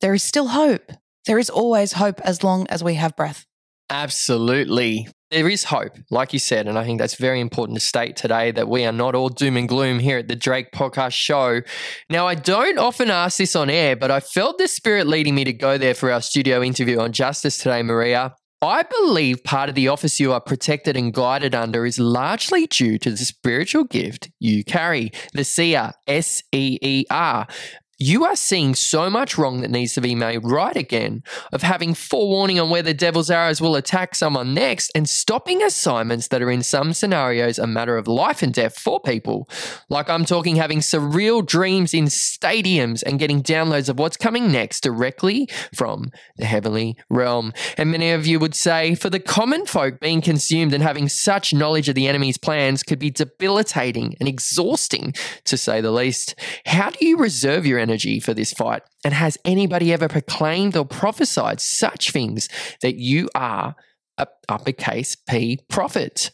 there 0.00 0.14
is 0.14 0.22
still 0.22 0.48
hope. 0.48 0.92
There 1.26 1.38
is 1.38 1.50
always 1.50 1.92
hope 1.94 2.20
as 2.20 2.42
long 2.42 2.66
as 2.68 2.82
we 2.82 2.94
have 2.94 3.16
breath. 3.16 3.46
Absolutely. 3.92 5.06
There 5.30 5.50
is 5.50 5.64
hope, 5.64 5.92
like 6.10 6.32
you 6.32 6.38
said, 6.38 6.66
and 6.66 6.78
I 6.78 6.84
think 6.84 6.98
that's 6.98 7.16
very 7.16 7.40
important 7.40 7.78
to 7.78 7.84
state 7.84 8.16
today 8.16 8.50
that 8.50 8.66
we 8.66 8.86
are 8.86 8.92
not 8.92 9.14
all 9.14 9.28
doom 9.28 9.58
and 9.58 9.68
gloom 9.68 9.98
here 9.98 10.16
at 10.16 10.28
the 10.28 10.34
Drayk 10.34 10.72
Podcast 10.72 11.12
Show. 11.12 11.60
Now, 12.08 12.26
I 12.26 12.34
don't 12.34 12.78
often 12.78 13.10
ask 13.10 13.36
this 13.36 13.54
on 13.54 13.68
air, 13.68 13.94
but 13.94 14.10
I 14.10 14.20
felt 14.20 14.56
the 14.56 14.66
spirit 14.66 15.06
leading 15.06 15.34
me 15.34 15.44
to 15.44 15.52
go 15.52 15.76
there 15.76 15.92
for 15.92 16.10
our 16.10 16.22
studio 16.22 16.62
interview 16.62 17.00
on 17.00 17.12
justice 17.12 17.58
today, 17.58 17.82
Maria. 17.82 18.34
I 18.62 18.84
believe 18.84 19.44
part 19.44 19.68
of 19.68 19.74
the 19.74 19.88
office 19.88 20.20
you 20.20 20.32
are 20.32 20.40
protected 20.40 20.96
and 20.96 21.12
guided 21.12 21.54
under 21.54 21.84
is 21.84 21.98
largely 21.98 22.66
due 22.68 22.96
to 22.98 23.10
the 23.10 23.16
spiritual 23.16 23.84
gift 23.84 24.30
you 24.38 24.64
carry, 24.64 25.10
the 25.34 25.44
seer, 25.44 25.90
S 26.06 26.42
E 26.52 26.78
E 26.80 27.04
R 27.10 27.46
you 28.02 28.24
are 28.24 28.34
seeing 28.34 28.74
so 28.74 29.08
much 29.08 29.38
wrong 29.38 29.60
that 29.60 29.70
needs 29.70 29.94
to 29.94 30.00
be 30.00 30.14
made 30.14 30.40
right 30.42 30.76
again, 30.76 31.22
of 31.52 31.62
having 31.62 31.94
forewarning 31.94 32.58
on 32.58 32.68
where 32.68 32.82
the 32.82 32.92
devil's 32.92 33.30
arrows 33.30 33.60
will 33.60 33.76
attack 33.76 34.14
someone 34.14 34.52
next, 34.52 34.90
and 34.94 35.08
stopping 35.08 35.62
assignments 35.62 36.28
that 36.28 36.42
are 36.42 36.50
in 36.50 36.62
some 36.62 36.92
scenarios 36.92 37.58
a 37.58 37.66
matter 37.66 37.96
of 37.96 38.08
life 38.08 38.42
and 38.42 38.52
death 38.52 38.76
for 38.76 39.00
people. 39.00 39.48
Like 39.88 40.10
I'm 40.10 40.24
talking 40.24 40.56
having 40.56 40.80
surreal 40.80 41.46
dreams 41.46 41.94
in 41.94 42.06
stadiums 42.06 43.04
and 43.04 43.20
getting 43.20 43.40
downloads 43.40 43.88
of 43.88 43.98
what's 43.98 44.16
coming 44.16 44.50
next 44.50 44.82
directly 44.82 45.48
from 45.72 46.10
the 46.36 46.46
heavenly 46.46 46.96
realm. 47.08 47.52
And 47.78 47.92
many 47.92 48.10
of 48.10 48.26
you 48.26 48.40
would 48.40 48.56
say, 48.56 48.96
for 48.96 49.10
the 49.10 49.20
common 49.20 49.64
folk, 49.64 50.00
being 50.00 50.20
consumed 50.20 50.74
and 50.74 50.82
having 50.82 51.08
such 51.08 51.54
knowledge 51.54 51.88
of 51.88 51.94
the 51.94 52.08
enemy's 52.08 52.38
plans 52.38 52.82
could 52.82 52.98
be 52.98 53.10
debilitating 53.10 54.16
and 54.18 54.28
exhausting, 54.28 55.14
to 55.44 55.56
say 55.56 55.80
the 55.80 55.92
least. 55.92 56.34
How 56.66 56.90
do 56.90 57.06
you 57.06 57.16
reserve 57.16 57.64
your 57.64 57.78
energy? 57.78 57.91
Energy 57.92 58.20
for 58.20 58.34
this 58.34 58.52
fight? 58.52 58.82
And 59.04 59.12
has 59.12 59.36
anybody 59.44 59.92
ever 59.92 60.08
proclaimed 60.08 60.76
or 60.76 60.84
prophesied 60.84 61.60
such 61.60 62.10
things 62.10 62.48
that 62.80 62.96
you 62.96 63.28
are 63.34 63.74
a 64.18 64.26
uppercase 64.48 65.16
P 65.28 65.58
prophet? 65.68 66.30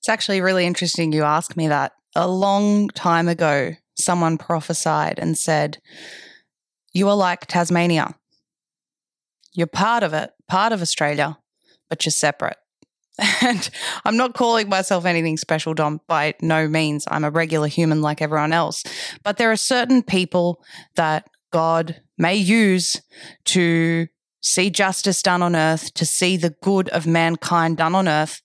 It's 0.00 0.08
actually 0.08 0.40
really 0.40 0.66
interesting 0.66 1.12
you 1.12 1.22
ask 1.22 1.56
me 1.56 1.68
that. 1.68 1.92
A 2.14 2.28
long 2.28 2.88
time 2.88 3.28
ago, 3.28 3.72
someone 3.98 4.38
prophesied 4.38 5.18
and 5.18 5.36
said, 5.36 5.78
You 6.92 7.08
are 7.08 7.16
like 7.16 7.46
Tasmania. 7.46 8.14
You're 9.52 9.66
part 9.66 10.02
of 10.02 10.12
it, 10.12 10.30
part 10.48 10.72
of 10.72 10.80
Australia, 10.80 11.38
but 11.88 12.04
you're 12.04 12.10
separate. 12.10 12.56
And 13.42 13.70
I'm 14.04 14.16
not 14.16 14.34
calling 14.34 14.68
myself 14.68 15.04
anything 15.04 15.36
special, 15.36 15.74
Dom, 15.74 16.00
by 16.06 16.34
no 16.42 16.68
means. 16.68 17.04
I'm 17.08 17.24
a 17.24 17.30
regular 17.30 17.68
human 17.68 18.02
like 18.02 18.20
everyone 18.20 18.52
else. 18.52 18.82
But 19.22 19.36
there 19.36 19.50
are 19.50 19.56
certain 19.56 20.02
people 20.02 20.62
that 20.96 21.28
God 21.52 22.02
may 22.18 22.34
use 22.34 23.00
to 23.46 24.08
see 24.42 24.70
justice 24.70 25.22
done 25.22 25.42
on 25.42 25.56
earth, 25.56 25.92
to 25.94 26.06
see 26.06 26.36
the 26.36 26.54
good 26.62 26.88
of 26.90 27.06
mankind 27.06 27.78
done 27.78 27.94
on 27.94 28.06
earth. 28.06 28.42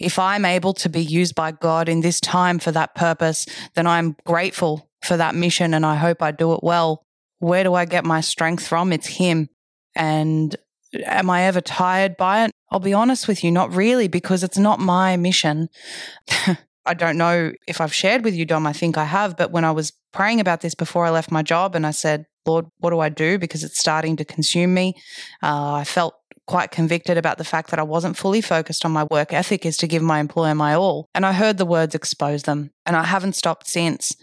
If 0.00 0.18
I'm 0.18 0.44
able 0.44 0.72
to 0.74 0.88
be 0.88 1.02
used 1.02 1.34
by 1.34 1.52
God 1.52 1.88
in 1.88 2.00
this 2.00 2.20
time 2.20 2.58
for 2.58 2.72
that 2.72 2.94
purpose, 2.94 3.46
then 3.74 3.86
I'm 3.86 4.16
grateful 4.24 4.88
for 5.02 5.16
that 5.16 5.34
mission 5.34 5.74
and 5.74 5.84
I 5.84 5.96
hope 5.96 6.22
I 6.22 6.30
do 6.30 6.52
it 6.54 6.60
well. 6.62 7.04
Where 7.38 7.64
do 7.64 7.74
I 7.74 7.84
get 7.84 8.04
my 8.04 8.20
strength 8.20 8.66
from? 8.66 8.92
It's 8.92 9.06
Him. 9.06 9.48
And 9.94 10.56
am 10.94 11.30
I 11.30 11.42
ever 11.42 11.60
tired 11.60 12.16
by 12.16 12.44
it? 12.44 12.50
I'll 12.70 12.80
be 12.80 12.94
honest 12.94 13.28
with 13.28 13.44
you, 13.44 13.50
not 13.50 13.74
really, 13.74 14.08
because 14.08 14.42
it's 14.42 14.58
not 14.58 14.80
my 14.80 15.16
mission. 15.16 15.68
I 16.86 16.94
don't 16.94 17.16
know 17.16 17.52
if 17.68 17.80
I've 17.80 17.94
shared 17.94 18.24
with 18.24 18.34
you, 18.34 18.44
Dom. 18.44 18.66
I 18.66 18.72
think 18.72 18.98
I 18.98 19.04
have. 19.04 19.36
But 19.36 19.52
when 19.52 19.64
I 19.64 19.70
was 19.70 19.92
praying 20.12 20.40
about 20.40 20.60
this 20.62 20.74
before 20.74 21.04
I 21.04 21.10
left 21.10 21.30
my 21.30 21.42
job 21.42 21.74
and 21.74 21.86
I 21.86 21.92
said, 21.92 22.26
Lord, 22.44 22.66
what 22.78 22.90
do 22.90 22.98
I 22.98 23.08
do? 23.08 23.38
Because 23.38 23.62
it's 23.62 23.78
starting 23.78 24.16
to 24.16 24.24
consume 24.24 24.74
me. 24.74 24.94
Uh, 25.42 25.74
I 25.74 25.84
felt 25.84 26.14
quite 26.46 26.72
convicted 26.72 27.16
about 27.16 27.38
the 27.38 27.44
fact 27.44 27.70
that 27.70 27.78
I 27.78 27.84
wasn't 27.84 28.16
fully 28.16 28.40
focused 28.40 28.84
on 28.84 28.90
my 28.90 29.04
work 29.04 29.32
ethic 29.32 29.64
is 29.64 29.76
to 29.78 29.86
give 29.86 30.02
my 30.02 30.18
employer 30.18 30.54
my 30.54 30.74
all. 30.74 31.08
And 31.14 31.24
I 31.24 31.32
heard 31.32 31.56
the 31.56 31.66
words 31.66 31.94
expose 31.94 32.42
them, 32.42 32.72
and 32.84 32.96
I 32.96 33.04
haven't 33.04 33.36
stopped 33.36 33.68
since. 33.68 34.16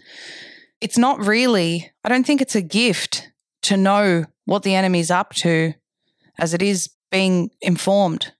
It's 0.82 0.98
not 0.98 1.24
really, 1.24 1.90
I 2.04 2.08
don't 2.08 2.26
think 2.26 2.42
it's 2.42 2.54
a 2.54 2.62
gift 2.62 3.30
to 3.62 3.76
know 3.76 4.26
what 4.44 4.62
the 4.62 4.74
enemy's 4.74 5.10
up 5.10 5.34
to 5.36 5.74
as 6.40 6.54
it 6.54 6.62
is 6.62 6.90
being 7.10 7.50
informed 7.60 8.32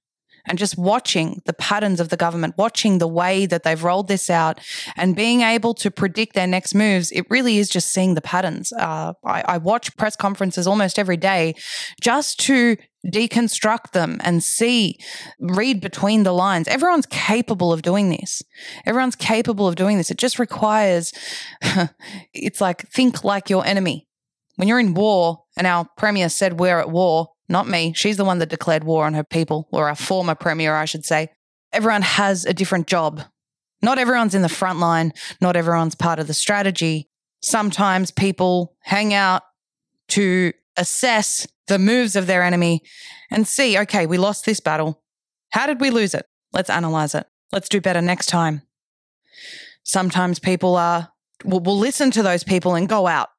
and 0.46 0.58
just 0.58 0.78
watching 0.78 1.42
the 1.44 1.52
patterns 1.52 2.00
of 2.00 2.08
the 2.08 2.16
government, 2.16 2.54
watching 2.56 2.98
the 2.98 3.06
way 3.06 3.46
that 3.46 3.62
they've 3.62 3.84
rolled 3.84 4.08
this 4.08 4.30
out 4.30 4.58
and 4.96 5.14
being 5.14 5.42
able 5.42 5.74
to 5.74 5.90
predict 5.90 6.34
their 6.34 6.46
next 6.46 6.74
moves, 6.74 7.12
it 7.12 7.26
really 7.28 7.58
is 7.58 7.68
just 7.68 7.92
seeing 7.92 8.14
the 8.14 8.22
patterns. 8.22 8.72
Uh, 8.72 9.12
I, 9.24 9.42
I 9.42 9.58
watch 9.58 9.96
press 9.96 10.16
conferences 10.16 10.66
almost 10.66 10.98
every 10.98 11.18
day 11.18 11.54
just 12.00 12.40
to 12.40 12.76
deconstruct 13.06 13.92
them 13.92 14.18
and 14.22 14.42
see, 14.42 14.98
read 15.38 15.80
between 15.80 16.22
the 16.22 16.32
lines. 16.32 16.68
Everyone's 16.68 17.06
capable 17.06 17.72
of 17.72 17.82
doing 17.82 18.10
this. 18.10 18.42
Everyone's 18.84 19.16
capable 19.16 19.68
of 19.68 19.74
doing 19.74 19.96
this. 19.98 20.10
It 20.10 20.18
just 20.18 20.38
requires, 20.38 21.12
it's 22.34 22.60
like 22.60 22.88
think 22.88 23.24
like 23.24 23.50
your 23.50 23.64
enemy. 23.64 24.06
When 24.56 24.68
you're 24.68 24.80
in 24.80 24.92
war, 24.92 25.44
and 25.56 25.66
our 25.66 25.86
premier 25.96 26.28
said 26.28 26.60
we're 26.60 26.78
at 26.78 26.90
war, 26.90 27.28
not 27.50 27.68
me. 27.68 27.92
She's 27.94 28.16
the 28.16 28.24
one 28.24 28.38
that 28.38 28.48
declared 28.48 28.84
war 28.84 29.04
on 29.04 29.14
her 29.14 29.24
people, 29.24 29.68
or 29.72 29.88
our 29.88 29.96
former 29.96 30.34
premier, 30.34 30.74
I 30.74 30.84
should 30.84 31.04
say. 31.04 31.28
Everyone 31.72 32.02
has 32.02 32.44
a 32.44 32.54
different 32.54 32.86
job. 32.86 33.22
Not 33.82 33.98
everyone's 33.98 34.34
in 34.34 34.42
the 34.42 34.48
front 34.48 34.78
line, 34.78 35.12
not 35.40 35.56
everyone's 35.56 35.94
part 35.94 36.18
of 36.18 36.26
the 36.26 36.34
strategy. 36.34 37.08
Sometimes 37.42 38.10
people 38.10 38.76
hang 38.80 39.12
out 39.14 39.42
to 40.08 40.52
assess 40.76 41.46
the 41.66 41.78
moves 41.78 42.16
of 42.16 42.26
their 42.26 42.42
enemy 42.42 42.82
and 43.30 43.46
see, 43.46 43.78
okay, 43.78 44.06
we 44.06 44.18
lost 44.18 44.44
this 44.44 44.60
battle. 44.60 45.02
How 45.50 45.66
did 45.66 45.80
we 45.80 45.90
lose 45.90 46.14
it? 46.14 46.26
Let's 46.52 46.70
analyze 46.70 47.14
it. 47.14 47.26
Let's 47.52 47.68
do 47.68 47.80
better 47.80 48.00
next 48.00 48.26
time. 48.26 48.62
Sometimes 49.82 50.38
people 50.38 50.76
are, 50.76 51.10
will, 51.44 51.60
will 51.60 51.78
listen 51.78 52.10
to 52.12 52.22
those 52.22 52.44
people 52.44 52.74
and 52.74 52.88
go 52.88 53.06
out. 53.06 53.30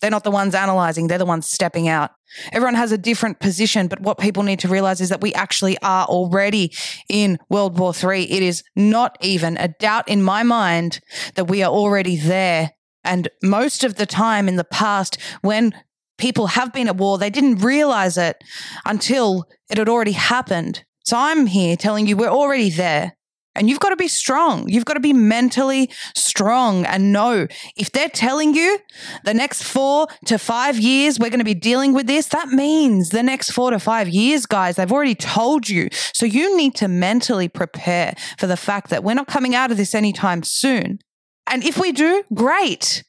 They're 0.00 0.10
not 0.10 0.24
the 0.24 0.30
ones 0.30 0.54
analyzing, 0.54 1.06
they're 1.06 1.18
the 1.18 1.26
ones 1.26 1.46
stepping 1.46 1.88
out. 1.88 2.10
Everyone 2.52 2.74
has 2.74 2.92
a 2.92 2.98
different 2.98 3.40
position, 3.40 3.88
but 3.88 4.00
what 4.00 4.18
people 4.18 4.42
need 4.42 4.60
to 4.60 4.68
realize 4.68 5.00
is 5.00 5.08
that 5.08 5.20
we 5.20 5.34
actually 5.34 5.76
are 5.78 6.06
already 6.06 6.72
in 7.08 7.38
World 7.48 7.78
War 7.78 7.92
III. 7.92 8.30
It 8.30 8.42
is 8.42 8.62
not 8.76 9.16
even 9.20 9.56
a 9.56 9.68
doubt 9.68 10.08
in 10.08 10.22
my 10.22 10.42
mind 10.42 11.00
that 11.34 11.46
we 11.46 11.62
are 11.62 11.70
already 11.70 12.16
there. 12.16 12.70
And 13.04 13.28
most 13.42 13.82
of 13.82 13.96
the 13.96 14.06
time 14.06 14.48
in 14.48 14.56
the 14.56 14.64
past, 14.64 15.18
when 15.42 15.74
people 16.18 16.48
have 16.48 16.72
been 16.72 16.88
at 16.88 16.96
war, 16.96 17.18
they 17.18 17.30
didn't 17.30 17.56
realize 17.56 18.16
it 18.16 18.36
until 18.84 19.46
it 19.68 19.78
had 19.78 19.88
already 19.88 20.12
happened. 20.12 20.84
So 21.04 21.16
I'm 21.18 21.46
here 21.46 21.76
telling 21.76 22.06
you 22.06 22.16
we're 22.16 22.28
already 22.28 22.70
there. 22.70 23.16
And 23.60 23.68
you've 23.68 23.78
got 23.78 23.90
to 23.90 23.96
be 23.96 24.08
strong. 24.08 24.66
You've 24.70 24.86
got 24.86 24.94
to 24.94 25.00
be 25.00 25.12
mentally 25.12 25.90
strong 26.16 26.86
and 26.86 27.12
know 27.12 27.46
if 27.76 27.92
they're 27.92 28.08
telling 28.08 28.54
you 28.54 28.78
the 29.26 29.34
next 29.34 29.64
four 29.64 30.06
to 30.24 30.38
five 30.38 30.78
years 30.78 31.18
we're 31.18 31.28
going 31.28 31.40
to 31.40 31.44
be 31.44 31.52
dealing 31.52 31.92
with 31.92 32.06
this, 32.06 32.28
that 32.28 32.48
means 32.48 33.10
the 33.10 33.22
next 33.22 33.50
four 33.50 33.70
to 33.70 33.78
five 33.78 34.08
years, 34.08 34.46
guys, 34.46 34.76
they've 34.76 34.90
already 34.90 35.14
told 35.14 35.68
you. 35.68 35.90
So 35.92 36.24
you 36.24 36.56
need 36.56 36.74
to 36.76 36.88
mentally 36.88 37.48
prepare 37.48 38.14
for 38.38 38.46
the 38.46 38.56
fact 38.56 38.88
that 38.88 39.04
we're 39.04 39.12
not 39.12 39.26
coming 39.26 39.54
out 39.54 39.70
of 39.70 39.76
this 39.76 39.94
anytime 39.94 40.42
soon. 40.42 40.98
And 41.46 41.62
if 41.62 41.76
we 41.76 41.92
do, 41.92 42.24
great. 42.32 43.04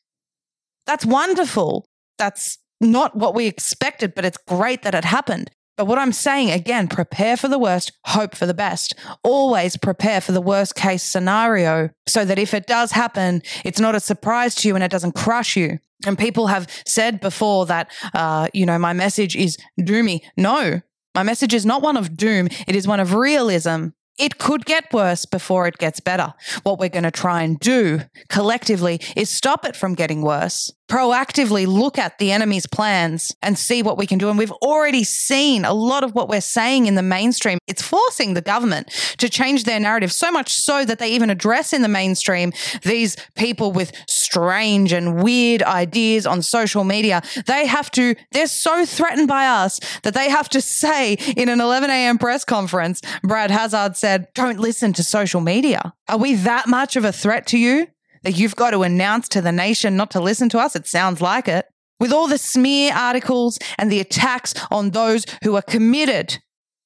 That's 0.85 1.05
wonderful. 1.05 1.85
That's 2.17 2.57
not 2.81 3.15
what 3.15 3.33
we 3.33 3.47
expected, 3.47 4.13
but 4.15 4.25
it's 4.25 4.37
great 4.49 4.81
that 4.81 4.95
it 4.95 5.05
happened. 5.05 5.49
But 5.82 5.88
what 5.88 5.98
I'm 5.98 6.12
saying 6.12 6.52
again, 6.52 6.88
prepare 6.88 7.36
for 7.36 7.48
the 7.48 7.58
worst, 7.58 7.91
hope 8.06 8.36
for 8.36 8.46
the 8.46 8.54
best. 8.54 8.94
Always 9.24 9.78
prepare 9.78 10.22
for 10.22 10.32
the 10.32 10.39
worst 10.39 10.76
case 10.76 11.02
scenario 11.02 11.89
so 12.06 12.24
that 12.24 12.38
if 12.38 12.54
it 12.54 12.67
does 12.67 12.91
happen, 12.91 13.41
it's 13.65 13.80
not 13.80 13.96
a 13.96 14.00
surprise 14.00 14.54
to 14.58 14.67
you 14.67 14.76
and 14.76 14.84
it 14.84 14.91
doesn't 14.91 15.15
crush 15.15 15.58
you. 15.58 15.80
And 16.06 16.20
people 16.20 16.46
have 16.46 16.70
said 16.86 17.20
before 17.20 17.65
that, 17.65 17.89
uh, 18.13 18.48
you 18.54 18.63
know, 18.63 18.78
my 18.78 18.94
message 18.94 19.36
is 19.36 19.58
doomy. 19.80 20.20
No, 20.38 20.82
my 21.15 21.24
message 21.24 21.52
is 21.52 21.65
not 21.65 21.82
one 21.82 21.98
of 21.98 22.15
doom. 22.15 22.48
It 22.67 22.76
is 22.76 22.88
one 22.88 23.00
of 23.00 23.15
realism 23.15 23.88
it 24.22 24.38
could 24.38 24.65
get 24.65 24.94
worse 24.94 25.26
before 25.26 25.67
it 25.67 25.80
gets 25.80 26.00
better. 26.00 26.34
What 26.63 26.78
we're 26.78 26.89
going 26.89 27.04
to 27.04 27.12
try 27.12 27.41
and 27.41 27.60
do 27.60 28.02
collectively 28.30 29.02
is 29.15 29.32
stop 29.32 29.65
it 29.65 29.76
from 29.76 29.96
getting 29.96 30.22
worse. 30.22 30.72
Proactively 30.91 31.65
look 31.65 31.97
at 31.97 32.17
the 32.17 32.34
enemy's 32.34 32.67
plans 32.67 33.34
and 33.41 33.58
see 33.58 33.82
what 33.82 33.97
we 33.97 34.06
can 34.06 34.17
do. 34.17 34.27
And 34.27 34.38
we've 34.38 34.51
already 34.51 35.06
seen 35.06 35.63
a 35.63 35.73
lot 35.73 36.04
of 36.04 36.13
what 36.13 36.27
we're 36.27 36.41
saying 36.41 36.86
in 36.86 36.95
the 36.95 37.01
mainstream. 37.01 37.60
It's 37.65 37.82
forcing 37.82 38.34
the 38.34 38.41
government 38.41 38.89
to 39.19 39.30
change 39.30 39.63
their 39.63 39.80
narrative 39.80 40.12
so 40.12 40.34
much 40.34 40.51
so 40.51 40.84
that 40.84 40.99
they 40.99 41.12
even 41.12 41.30
address 41.30 41.71
in 41.71 41.82
the 41.82 41.88
mainstream 41.88 42.51
these 42.84 43.15
people 43.38 43.71
with 43.71 43.93
strange 44.10 44.91
and 44.91 45.23
weird 45.23 45.63
ideas 45.63 46.27
on 46.27 46.41
social 46.41 46.84
media. 46.84 47.21
They 47.45 47.67
have 47.67 47.89
to, 47.91 48.13
they're 48.34 48.47
so 48.47 48.86
threatened 48.86 49.30
by 49.30 49.47
us 49.47 49.80
that 50.04 50.13
they 50.13 50.30
have 50.30 50.49
to 50.49 50.60
say 50.60 51.13
in 51.38 51.47
an 51.47 51.62
11 51.62 51.89
a.m. 51.89 52.17
press 52.17 52.43
conference, 52.43 53.01
Brad 53.23 53.49
Hazzard 53.49 53.95
said, 53.95 54.27
don't 54.34 54.60
listen 54.60 54.91
to 54.91 55.06
social 55.06 55.39
media. 55.39 55.93
Are 56.10 56.17
we 56.17 56.36
that 56.36 56.67
much 56.67 56.97
of 56.97 57.06
a 57.06 57.13
threat 57.13 57.47
to 57.47 57.58
you 57.58 57.88
that 58.23 58.38
you've 58.38 58.55
got 58.55 58.71
to 58.71 58.84
announce 58.84 59.27
to 59.29 59.41
the 59.41 59.51
nation 59.51 59.95
not 59.95 60.12
to 60.12 60.21
listen 60.21 60.49
to 60.49 60.60
us? 60.60 60.75
It 60.75 60.88
sounds 60.88 61.21
like 61.21 61.47
it. 61.47 61.65
With 61.99 62.12
all 62.12 62.27
the 62.27 62.38
smear 62.38 62.93
articles 62.93 63.60
and 63.77 63.91
the 63.91 63.99
attacks 63.99 64.53
on 64.71 64.91
those 64.91 65.25
who 65.43 65.55
are 65.55 65.62
committed 65.62 66.39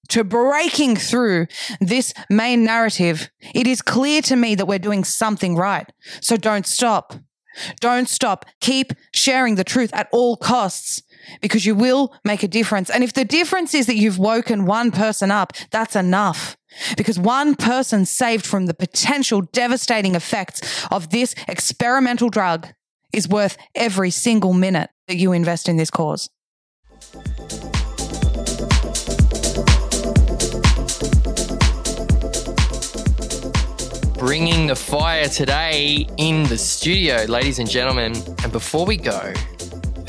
to 0.09 0.23
breaking 0.23 0.97
through 0.97 1.47
this 1.79 2.13
main 2.29 2.63
narrative, 2.63 3.29
it 3.53 3.65
is 3.65 3.81
clear 3.81 4.21
to 4.23 4.35
me 4.35 4.55
that 4.55 4.67
we're 4.67 4.79
doing 4.79 5.03
something 5.03 5.55
right. 5.55 5.89
So 6.21 6.37
don't 6.37 6.67
stop. 6.67 7.13
Don't 7.79 8.09
stop. 8.09 8.45
Keep 8.59 8.93
sharing 9.13 9.55
the 9.55 9.63
truth 9.63 9.89
at 9.93 10.09
all 10.11 10.35
costs 10.35 11.01
because 11.41 11.65
you 11.65 11.75
will 11.75 12.13
make 12.23 12.43
a 12.43 12.47
difference. 12.47 12.89
And 12.89 13.03
if 13.03 13.13
the 13.13 13.25
difference 13.25 13.73
is 13.73 13.87
that 13.87 13.95
you've 13.95 14.19
woken 14.19 14.65
one 14.65 14.91
person 14.91 15.31
up, 15.31 15.53
that's 15.71 15.95
enough. 15.95 16.57
Because 16.97 17.17
one 17.17 17.55
person 17.55 18.05
saved 18.05 18.45
from 18.45 18.65
the 18.65 18.73
potential 18.73 19.41
devastating 19.41 20.15
effects 20.15 20.85
of 20.91 21.09
this 21.09 21.35
experimental 21.47 22.29
drug 22.29 22.67
is 23.13 23.29
worth 23.29 23.57
every 23.73 24.11
single 24.11 24.53
minute 24.53 24.89
that 25.07 25.15
you 25.15 25.31
invest 25.31 25.69
in 25.69 25.77
this 25.77 25.89
cause. 25.89 26.29
Bringing 34.17 34.67
the 34.67 34.75
fire 34.75 35.27
today 35.27 36.07
in 36.17 36.43
the 36.43 36.57
studio, 36.57 37.25
ladies 37.27 37.59
and 37.59 37.69
gentlemen. 37.69 38.15
And 38.43 38.51
before 38.51 38.85
we 38.85 38.97
go, 38.97 39.33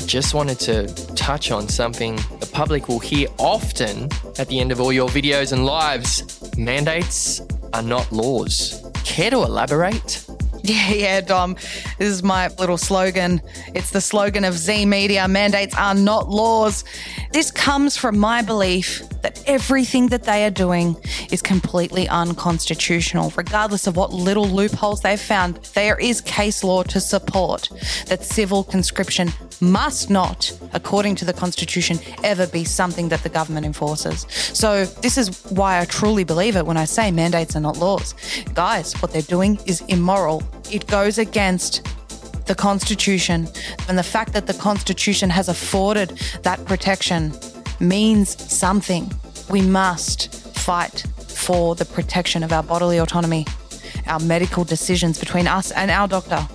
just 0.07 0.33
wanted 0.33 0.57
to 0.57 0.87
touch 1.15 1.51
on 1.51 1.67
something 1.67 2.15
the 2.39 2.49
public 2.53 2.87
will 2.87 2.99
hear 2.99 3.27
often 3.37 4.09
at 4.39 4.47
the 4.47 4.59
end 4.59 4.71
of 4.71 4.79
all 4.79 4.93
your 4.93 5.09
videos 5.09 5.51
and 5.51 5.65
lives. 5.65 6.41
Mandates 6.57 7.41
are 7.73 7.83
not 7.83 8.09
laws. 8.11 8.89
Care 9.03 9.31
to 9.31 9.43
elaborate? 9.43 10.26
Yeah, 10.77 10.91
yeah, 10.91 11.21
Dom. 11.21 11.53
This 11.97 12.09
is 12.09 12.23
my 12.23 12.49
little 12.59 12.77
slogan. 12.77 13.41
It's 13.73 13.91
the 13.91 14.01
slogan 14.01 14.43
of 14.43 14.55
Zeee 14.55 14.85
Media 14.85 15.25
mandates 15.25 15.73
are 15.75 15.95
not 15.95 16.27
laws. 16.27 16.83
This 17.31 17.51
comes 17.51 17.95
from 17.95 18.17
my 18.17 18.41
belief 18.41 19.01
that 19.21 19.41
everything 19.47 20.07
that 20.07 20.23
they 20.23 20.45
are 20.45 20.51
doing 20.51 20.97
is 21.31 21.41
completely 21.41 22.09
unconstitutional, 22.09 23.31
regardless 23.37 23.87
of 23.87 23.95
what 23.95 24.11
little 24.11 24.45
loopholes 24.45 25.01
they've 25.01 25.19
found. 25.19 25.55
There 25.73 25.97
is 25.99 26.19
case 26.19 26.65
law 26.65 26.83
to 26.83 26.99
support 26.99 27.69
that 28.07 28.25
civil 28.25 28.65
conscription 28.65 29.31
must 29.61 30.09
not, 30.09 30.51
according 30.73 31.15
to 31.15 31.25
the 31.25 31.33
Constitution, 31.33 31.97
ever 32.23 32.45
be 32.45 32.63
something 32.63 33.09
that 33.09 33.23
the 33.23 33.29
government 33.29 33.65
enforces. 33.65 34.25
So, 34.29 34.85
this 34.85 35.17
is 35.17 35.45
why 35.45 35.79
I 35.79 35.85
truly 35.85 36.23
believe 36.23 36.55
it 36.55 36.65
when 36.65 36.77
I 36.77 36.85
say 36.85 37.09
mandates 37.09 37.55
are 37.55 37.61
not 37.61 37.77
laws. 37.77 38.13
Guys, 38.53 38.93
what 39.01 39.11
they're 39.13 39.21
doing 39.21 39.59
is 39.65 39.81
immoral 39.87 40.43
it 40.71 40.87
goes 40.87 41.17
against 41.17 41.85
the 42.47 42.55
Constitution. 42.55 43.47
And 43.87 43.97
the 43.97 44.03
fact 44.03 44.33
that 44.33 44.47
the 44.47 44.53
Constitution 44.53 45.29
has 45.29 45.49
afforded 45.49 46.09
that 46.43 46.63
protection 46.65 47.33
means 47.79 48.41
something. 48.51 49.11
We 49.49 49.61
must 49.61 50.33
fight 50.57 51.05
for 51.27 51.75
the 51.75 51.85
protection 51.85 52.43
of 52.43 52.51
our 52.51 52.63
bodily 52.63 52.97
autonomy, 52.97 53.45
our 54.07 54.19
medical 54.19 54.63
decisions 54.63 55.19
between 55.19 55.47
us 55.47 55.71
and 55.71 55.91
our 55.91 56.07
doctor. 56.07 56.47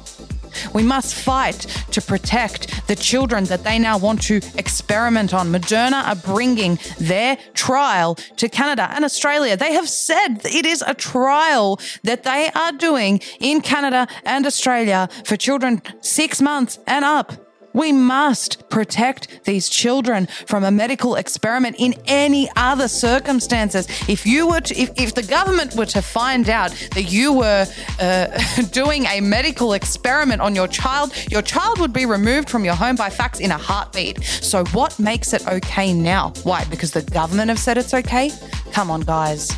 We 0.73 0.83
must 0.83 1.15
fight 1.15 1.61
to 1.91 2.01
protect 2.01 2.87
the 2.87 2.97
children 2.97 3.45
that 3.45 3.65
they 3.65 3.79
now 3.79 3.99
want 3.99 4.23
to 4.23 4.41
experiment 4.57 5.35
on. 5.35 5.53
Moderna 5.53 6.05
are 6.07 6.17
bringing 6.17 6.79
their 6.99 7.37
trial 7.55 8.15
to 8.37 8.49
Canada 8.49 8.89
and 8.93 9.05
Australia. 9.05 9.57
They 9.57 9.75
have 9.75 9.89
said 9.89 10.41
it 10.45 10.67
is 10.67 10.83
a 10.87 10.95
trial 10.95 11.81
that 12.03 12.23
they 12.25 12.51
are 12.55 12.73
doing 12.73 13.21
in 13.41 13.61
Canada 13.61 14.07
and 14.25 14.47
Australia 14.47 15.09
for 15.25 15.37
children 15.37 15.83
six 16.01 16.41
months 16.41 16.79
and 16.87 17.05
up. 17.05 17.52
We 17.73 17.93
must 17.93 18.69
protect 18.69 19.45
these 19.45 19.69
children 19.69 20.27
from 20.47 20.65
a 20.65 20.71
medical 20.71 21.17
experiment 21.17 21.77
in 21.79 21.95
any 22.07 22.49
other 22.57 22.89
circumstances. 22.89 23.87
If 24.09 24.27
you 24.27 24.49
were 24.49 24.61
to, 24.61 24.79
if, 24.79 24.91
if 24.97 25.15
the 25.15 25.23
government 25.23 25.75
were 25.75 25.87
to 25.87 26.03
find 26.03 26.49
out 26.49 26.71
that 26.95 27.05
you 27.05 27.33
were 27.33 27.67
uh, 28.01 28.63
doing 28.73 29.07
a 29.07 29.21
medical 29.21 29.73
experiment 29.73 30.41
on 30.41 30.55
your 30.55 30.69
child, 30.69 31.13
your 31.31 31.43
child 31.43 31.79
would 31.81 31.93
be 31.93 32.07
removed 32.07 32.51
from 32.51 32.65
your 32.65 32.75
home 32.75 32.97
by 32.97 33.09
FACS 33.09 33.41
in 33.41 33.51
a 33.51 33.59
heartbeat. 33.59 34.23
So 34.23 34.65
what 34.67 34.99
makes 34.99 35.33
it 35.33 35.47
okay 35.47 35.93
now? 35.93 36.33
Why? 36.43 36.65
Because 36.65 36.93
the 36.93 37.03
government 37.03 37.49
have 37.49 37.59
said 37.59 37.79
it's 37.79 37.95
okay? 37.95 38.31
Come 38.73 38.91
on, 38.91 39.03
guys. 39.03 39.51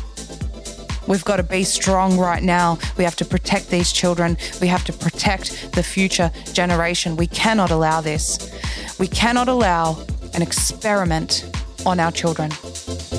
We've 1.07 1.23
got 1.23 1.37
to 1.37 1.43
be 1.43 1.63
strong 1.63 2.17
right 2.17 2.41
now. 2.43 2.77
We 2.97 3.03
have 3.03 3.15
to 3.17 3.25
protect 3.25 3.69
these 3.69 3.91
children. 3.91 4.37
We 4.61 4.67
have 4.67 4.83
to 4.85 4.93
protect 4.93 5.73
the 5.73 5.83
future 5.83 6.31
generation. 6.53 7.15
We 7.15 7.27
cannot 7.27 7.71
allow 7.71 8.01
this. 8.01 8.51
We 8.99 9.07
cannot 9.07 9.47
allow 9.47 9.97
an 10.33 10.41
experiment 10.41 11.49
on 11.85 11.99
our 11.99 12.11
children. 12.11 12.51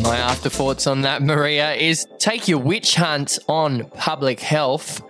My 0.02 0.16
afterthoughts 0.16 0.86
on 0.86 1.02
that, 1.02 1.22
Maria, 1.22 1.74
is 1.74 2.06
take 2.18 2.48
your 2.48 2.58
witch 2.58 2.96
hunt 2.96 3.38
on 3.48 3.84
public 3.90 4.40
health 4.40 5.02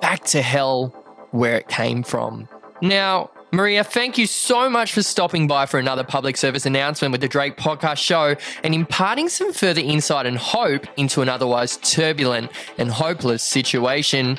back 0.00 0.24
to 0.24 0.42
hell 0.42 0.88
where 1.30 1.56
it 1.56 1.68
came 1.68 2.02
from. 2.02 2.48
Now, 2.82 3.30
Maria, 3.52 3.82
thank 3.82 4.16
you 4.16 4.28
so 4.28 4.70
much 4.70 4.92
for 4.92 5.02
stopping 5.02 5.48
by 5.48 5.66
for 5.66 5.80
another 5.80 6.04
public 6.04 6.36
service 6.36 6.66
announcement 6.66 7.10
with 7.10 7.20
the 7.20 7.28
Drayk 7.28 7.56
Podcast 7.56 7.98
Show 7.98 8.36
and 8.62 8.72
imparting 8.72 9.28
some 9.28 9.52
further 9.52 9.80
insight 9.80 10.24
and 10.24 10.38
hope 10.38 10.86
into 10.96 11.20
an 11.20 11.28
otherwise 11.28 11.76
turbulent 11.78 12.52
and 12.78 12.92
hopeless 12.92 13.42
situation. 13.42 14.38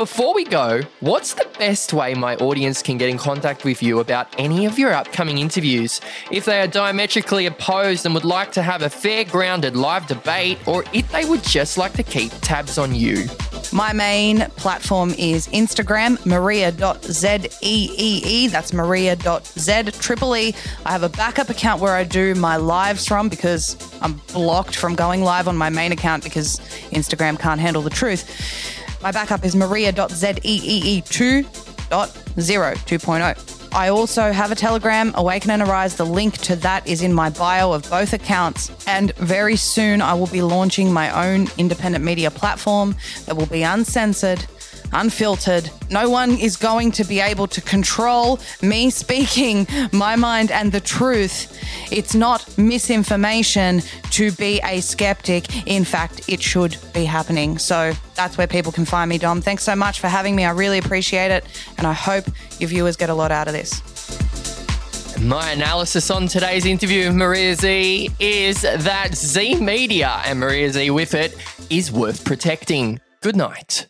Before 0.00 0.32
we 0.32 0.44
go, 0.44 0.80
what's 1.00 1.34
the 1.34 1.46
best 1.58 1.92
way 1.92 2.14
my 2.14 2.34
audience 2.36 2.80
can 2.82 2.96
get 2.96 3.10
in 3.10 3.18
contact 3.18 3.64
with 3.64 3.82
you 3.82 4.00
about 4.00 4.34
any 4.38 4.64
of 4.64 4.78
your 4.78 4.94
upcoming 4.94 5.36
interviews? 5.36 6.00
If 6.30 6.46
they 6.46 6.62
are 6.62 6.66
diametrically 6.66 7.44
opposed 7.44 8.06
and 8.06 8.14
would 8.14 8.24
like 8.24 8.50
to 8.52 8.62
have 8.62 8.80
a 8.80 8.88
fair, 8.88 9.24
grounded 9.26 9.76
live 9.76 10.06
debate, 10.06 10.66
or 10.66 10.84
if 10.94 11.12
they 11.12 11.26
would 11.26 11.42
just 11.42 11.76
like 11.76 11.92
to 11.92 12.02
keep 12.02 12.32
tabs 12.40 12.78
on 12.78 12.94
you? 12.94 13.26
My 13.74 13.92
main 13.92 14.40
platform 14.56 15.10
is 15.18 15.48
Instagram, 15.48 16.24
maria.zeee. 16.24 16.80
That's 18.50 18.72
maria.z 18.72 19.70
I 20.86 20.92
have 20.92 21.02
a 21.02 21.08
backup 21.10 21.50
account 21.50 21.82
where 21.82 21.94
I 21.94 22.04
do 22.04 22.34
my 22.36 22.56
lives 22.56 23.06
from 23.06 23.28
because 23.28 23.76
I'm 24.00 24.14
blocked 24.32 24.76
from 24.76 24.94
going 24.94 25.22
live 25.22 25.46
on 25.46 25.58
my 25.58 25.68
main 25.68 25.92
account 25.92 26.24
because 26.24 26.58
Instagram 26.90 27.38
can't 27.38 27.60
handle 27.60 27.82
the 27.82 27.90
truth. 27.90 28.79
My 29.02 29.12
backup 29.12 29.44
is 29.44 29.56
maria.zeee2.0, 29.56 31.44
2.0. 31.46 33.56
I 33.72 33.88
also 33.88 34.32
have 34.32 34.50
a 34.50 34.56
Telegram, 34.56 35.12
Awaken 35.14 35.50
and 35.50 35.62
Arise. 35.62 35.96
The 35.96 36.04
link 36.04 36.36
to 36.38 36.56
that 36.56 36.86
is 36.86 37.02
in 37.02 37.12
my 37.12 37.30
bio 37.30 37.72
of 37.72 37.88
both 37.88 38.12
accounts. 38.12 38.70
And 38.86 39.14
very 39.16 39.56
soon 39.56 40.02
I 40.02 40.14
will 40.14 40.26
be 40.26 40.42
launching 40.42 40.92
my 40.92 41.28
own 41.28 41.46
independent 41.56 42.04
media 42.04 42.30
platform 42.30 42.96
that 43.26 43.36
will 43.36 43.46
be 43.46 43.62
uncensored 43.62 44.44
unfiltered. 44.92 45.70
No 45.90 46.08
one 46.08 46.32
is 46.32 46.56
going 46.56 46.92
to 46.92 47.04
be 47.04 47.20
able 47.20 47.46
to 47.48 47.60
control 47.60 48.40
me 48.62 48.90
speaking 48.90 49.66
my 49.92 50.16
mind 50.16 50.50
and 50.50 50.72
the 50.72 50.80
truth. 50.80 51.56
It's 51.90 52.14
not 52.14 52.46
misinformation 52.58 53.82
to 54.10 54.32
be 54.32 54.60
a 54.64 54.80
skeptic. 54.80 55.66
In 55.66 55.84
fact, 55.84 56.28
it 56.28 56.42
should 56.42 56.76
be 56.92 57.04
happening. 57.04 57.58
So 57.58 57.92
that's 58.14 58.38
where 58.38 58.46
people 58.46 58.72
can 58.72 58.84
find 58.84 59.08
me, 59.08 59.18
Dom. 59.18 59.40
Thanks 59.40 59.62
so 59.62 59.76
much 59.76 60.00
for 60.00 60.08
having 60.08 60.36
me. 60.36 60.44
I 60.44 60.50
really 60.50 60.78
appreciate 60.78 61.30
it. 61.30 61.44
And 61.78 61.86
I 61.86 61.92
hope 61.92 62.26
your 62.58 62.68
viewers 62.68 62.96
get 62.96 63.10
a 63.10 63.14
lot 63.14 63.30
out 63.30 63.48
of 63.48 63.54
this. 63.54 63.80
My 65.20 65.50
analysis 65.50 66.10
on 66.10 66.28
today's 66.28 66.64
interview 66.64 67.08
with 67.08 67.16
Maria 67.16 67.54
Zeee 67.54 68.10
is 68.18 68.62
that 68.62 69.10
Zeee 69.12 69.60
Media 69.60 70.22
and 70.24 70.40
Maria 70.40 70.70
Zeee 70.70 70.94
with 70.94 71.12
it 71.12 71.36
is 71.68 71.92
worth 71.92 72.24
protecting. 72.24 73.00
Good 73.20 73.36
night. 73.36 73.89